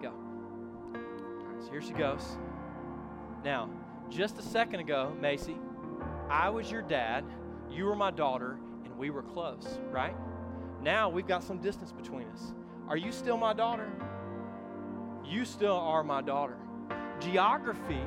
[0.02, 0.08] Go.
[0.08, 2.36] All right, so here she goes.
[3.42, 3.70] Now,
[4.10, 5.56] just a second ago, Macy,
[6.28, 7.24] I was your dad,
[7.70, 10.14] you were my daughter, and we were close, right?
[10.84, 12.52] Now we've got some distance between us.
[12.88, 13.90] Are you still my daughter?
[15.24, 16.58] You still are my daughter.
[17.20, 18.02] Geography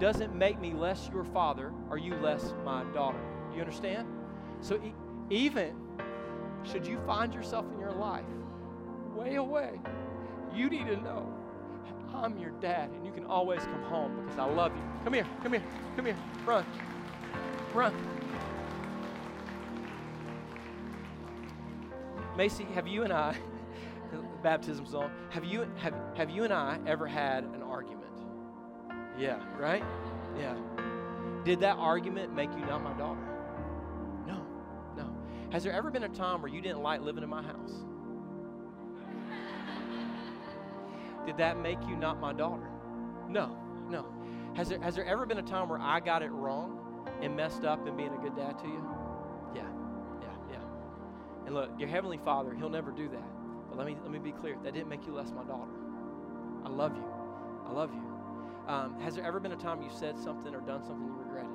[0.00, 3.20] doesn't make me less your father or you less my daughter.
[3.54, 4.08] You understand?
[4.62, 4.94] So e-
[5.28, 5.76] even
[6.64, 8.24] should you find yourself in your life
[9.14, 9.78] way away,
[10.54, 11.30] you need to know
[12.14, 14.82] I'm your dad and you can always come home because I love you.
[15.04, 15.64] Come here, come here,
[15.96, 16.16] come here.
[16.46, 16.64] Run.
[17.74, 17.94] Run.
[22.36, 23.34] Macy, have you and I,
[24.42, 28.12] baptism song, have you, have, have you and I ever had an argument?
[29.18, 29.82] Yeah, right?
[30.38, 30.54] Yeah.
[31.44, 33.20] Did that argument make you not my daughter?
[34.26, 34.44] No,
[34.96, 35.08] no.
[35.50, 37.72] Has there ever been a time where you didn't like living in my house?
[41.24, 42.68] Did that make you not my daughter?
[43.28, 43.56] No,
[43.88, 44.06] no.
[44.54, 46.78] Has there, has there ever been a time where I got it wrong
[47.22, 48.84] and messed up in being a good dad to you?
[51.56, 53.28] Look, your Heavenly Father, He'll never do that.
[53.68, 55.72] But let me, let me be clear that didn't make you less my daughter.
[56.64, 57.04] I love you.
[57.66, 58.02] I love you.
[58.68, 61.50] Um, has there ever been a time you said something or done something you regretted?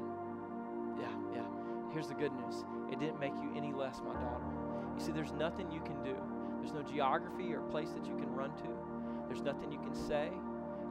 [0.98, 1.48] Yeah, yeah.
[1.94, 4.44] Here's the good news it didn't make you any less my daughter.
[4.98, 6.16] You see, there's nothing you can do,
[6.60, 8.70] there's no geography or place that you can run to,
[9.28, 10.32] there's nothing you can say.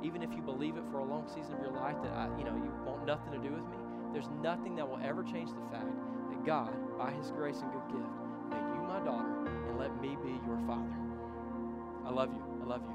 [0.02, 2.44] Even if you believe it for a long season of your life that I, you
[2.44, 3.76] know you want nothing to do with me,
[4.12, 5.92] there's nothing that will ever change the fact
[6.30, 8.19] that God, by His grace and good gift,
[9.00, 10.94] my daughter and let me be your father.
[12.06, 12.42] I love you.
[12.62, 12.94] I love you.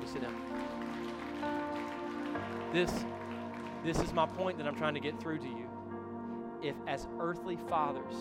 [0.00, 0.34] You sit down.
[2.72, 3.04] This,
[3.84, 5.68] this is my point that I'm trying to get through to you.
[6.62, 8.14] If, as earthly fathers,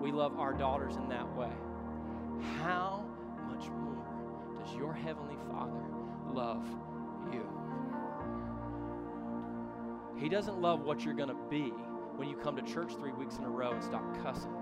[0.00, 1.52] we love our daughters in that way,
[2.60, 3.04] how
[3.48, 4.04] much more
[4.62, 5.82] does your heavenly Father
[6.32, 6.66] love
[7.32, 7.48] you?
[10.18, 11.72] He doesn't love what you're going to be
[12.16, 14.52] when you come to church three weeks in a row and stop cussing.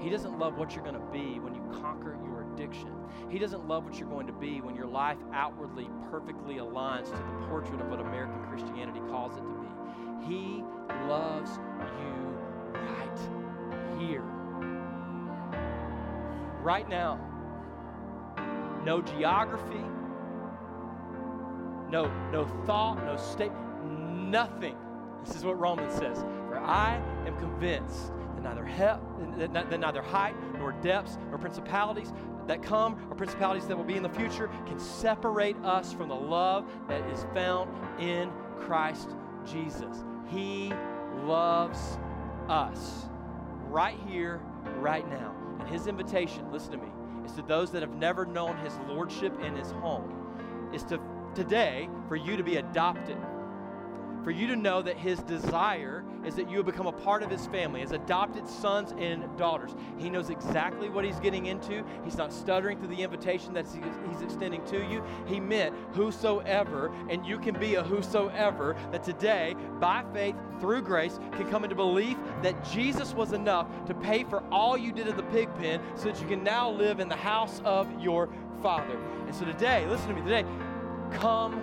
[0.00, 2.90] He doesn't love what you're going to be when you conquer your addiction.
[3.28, 7.16] He doesn't love what you're going to be when your life outwardly perfectly aligns to
[7.16, 10.26] the portrait of what American Christianity calls it to be.
[10.26, 10.64] He
[11.08, 11.58] loves
[12.00, 12.38] you
[12.74, 13.18] right
[14.00, 14.22] here.
[16.62, 17.20] Right now.
[18.84, 19.84] No geography,
[21.88, 23.52] no, no thought, no state,
[23.84, 24.74] nothing.
[25.24, 26.24] This is what Romans says.
[26.48, 26.96] For I
[27.26, 28.10] am convinced
[28.42, 28.64] neither,
[29.78, 32.12] neither height nor depths nor principalities
[32.46, 36.14] that come or principalities that will be in the future can separate us from the
[36.14, 37.70] love that is found
[38.00, 39.14] in Christ
[39.46, 40.04] Jesus.
[40.28, 40.72] He
[41.24, 41.98] loves
[42.48, 43.06] us
[43.68, 44.40] right here,
[44.78, 45.34] right now.
[45.60, 46.88] And his invitation, listen to me,
[47.24, 51.00] is to those that have never known his lordship in his home, is to
[51.34, 53.16] today for you to be adopted
[54.22, 57.46] for you to know that his desire is that you become a part of his
[57.48, 59.74] family as adopted sons and daughters.
[59.98, 61.84] He knows exactly what he's getting into.
[62.04, 63.66] He's not stuttering through the invitation that
[64.08, 65.02] he's extending to you.
[65.26, 71.18] He meant whosoever, and you can be a whosoever that today, by faith, through grace,
[71.32, 75.16] can come into belief that Jesus was enough to pay for all you did at
[75.16, 78.28] the pig pen so that you can now live in the house of your
[78.62, 78.96] Father.
[79.26, 80.44] And so today, listen to me, today,
[81.10, 81.60] come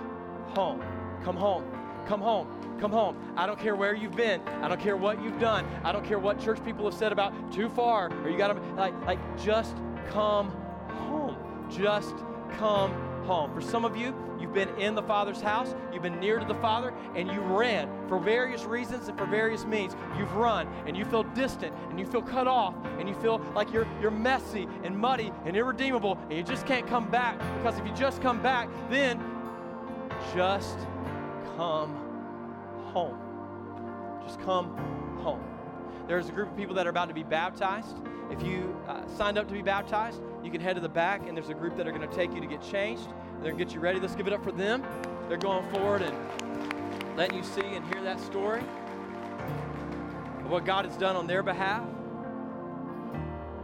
[0.53, 0.83] home.
[1.23, 1.78] Come home.
[2.09, 2.47] Come home.
[2.79, 3.15] Come home.
[3.37, 4.41] I don't care where you've been.
[4.63, 5.63] I don't care what you've done.
[5.83, 8.59] I don't care what church people have said about too far or you got to
[8.77, 9.75] like like just
[10.09, 10.49] come
[10.87, 11.37] home.
[11.69, 12.15] Just
[12.57, 12.91] come
[13.25, 13.53] home.
[13.53, 16.55] For some of you, you've been in the Father's house, you've been near to the
[16.55, 19.95] Father, and you ran for various reasons and for various means.
[20.17, 23.71] You've run and you feel distant and you feel cut off and you feel like
[23.71, 27.85] you're, you're messy and muddy and irredeemable and you just can't come back because if
[27.85, 29.23] you just come back, then
[30.33, 30.79] just
[31.59, 31.93] come
[32.93, 33.19] home.
[34.25, 34.77] Just come
[35.21, 35.43] home.
[36.07, 37.97] There's a group of people that are about to be baptized.
[38.31, 41.35] If you uh, signed up to be baptized, you can head to the back, and
[41.35, 43.09] there's a group that are going to take you to get changed.
[43.41, 43.99] They're going to get you ready.
[43.99, 44.85] Let's give it up for them.
[45.27, 50.95] They're going forward and letting you see and hear that story of what God has
[50.95, 51.83] done on their behalf.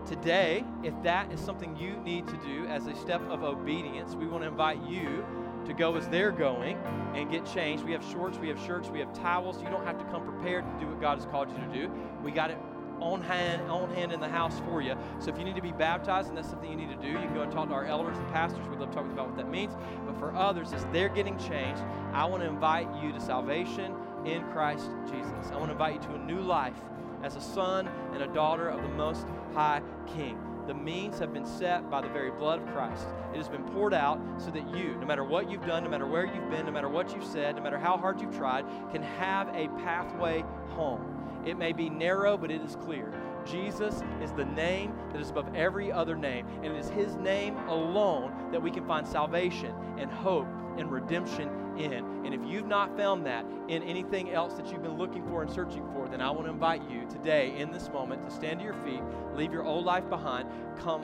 [0.05, 4.27] Today, if that is something you need to do as a step of obedience, we
[4.27, 5.25] want to invite you
[5.65, 6.77] to go as they're going
[7.15, 7.83] and get changed.
[7.83, 9.61] We have shorts, we have shirts, we have towels.
[9.61, 11.91] You don't have to come prepared to do what God has called you to do.
[12.23, 12.57] We got it
[12.99, 14.95] on hand, on hand in the house for you.
[15.19, 17.17] So if you need to be baptized and that's something you need to do, you
[17.17, 18.65] can go and talk to our elders and pastors.
[18.67, 19.75] We'd love to talk about what that means.
[20.05, 23.93] But for others, as they're getting changed, I want to invite you to salvation
[24.25, 25.51] in Christ Jesus.
[25.51, 26.79] I want to invite you to a new life
[27.23, 29.81] as a son and a daughter of the Most High
[30.15, 30.39] King.
[30.67, 33.05] The means have been set by the very blood of Christ.
[33.33, 36.07] It has been poured out so that you, no matter what you've done, no matter
[36.07, 39.03] where you've been, no matter what you've said, no matter how hard you've tried, can
[39.03, 41.43] have a pathway home.
[41.45, 43.13] It may be narrow, but it is clear.
[43.45, 47.57] Jesus is the name that is above every other name, and it is His name
[47.67, 50.47] alone that we can find salvation and hope
[50.77, 51.93] and redemption in.
[51.93, 55.51] And if you've not found that in anything else that you've been looking for and
[55.51, 58.65] searching for, then I want to invite you today, in this moment, to stand to
[58.65, 59.01] your feet,
[59.35, 61.03] leave your old life behind, come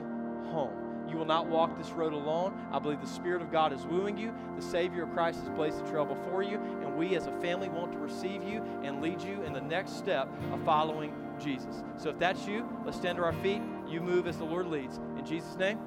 [0.50, 0.82] home.
[1.08, 2.58] You will not walk this road alone.
[2.72, 4.34] I believe the Spirit of God is wooing you.
[4.56, 6.56] The Savior of Christ has placed the trail before you.
[6.56, 9.98] And we as a family want to receive you and lead you in the next
[9.98, 11.82] step of following Jesus.
[11.98, 13.60] So if that's you, let's stand to our feet.
[13.86, 14.98] You move as the Lord leads.
[15.18, 15.78] In Jesus' name,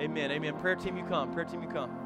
[0.00, 0.30] amen.
[0.30, 0.58] Amen.
[0.58, 1.34] Prayer team, you come.
[1.34, 2.01] Prayer team, you come.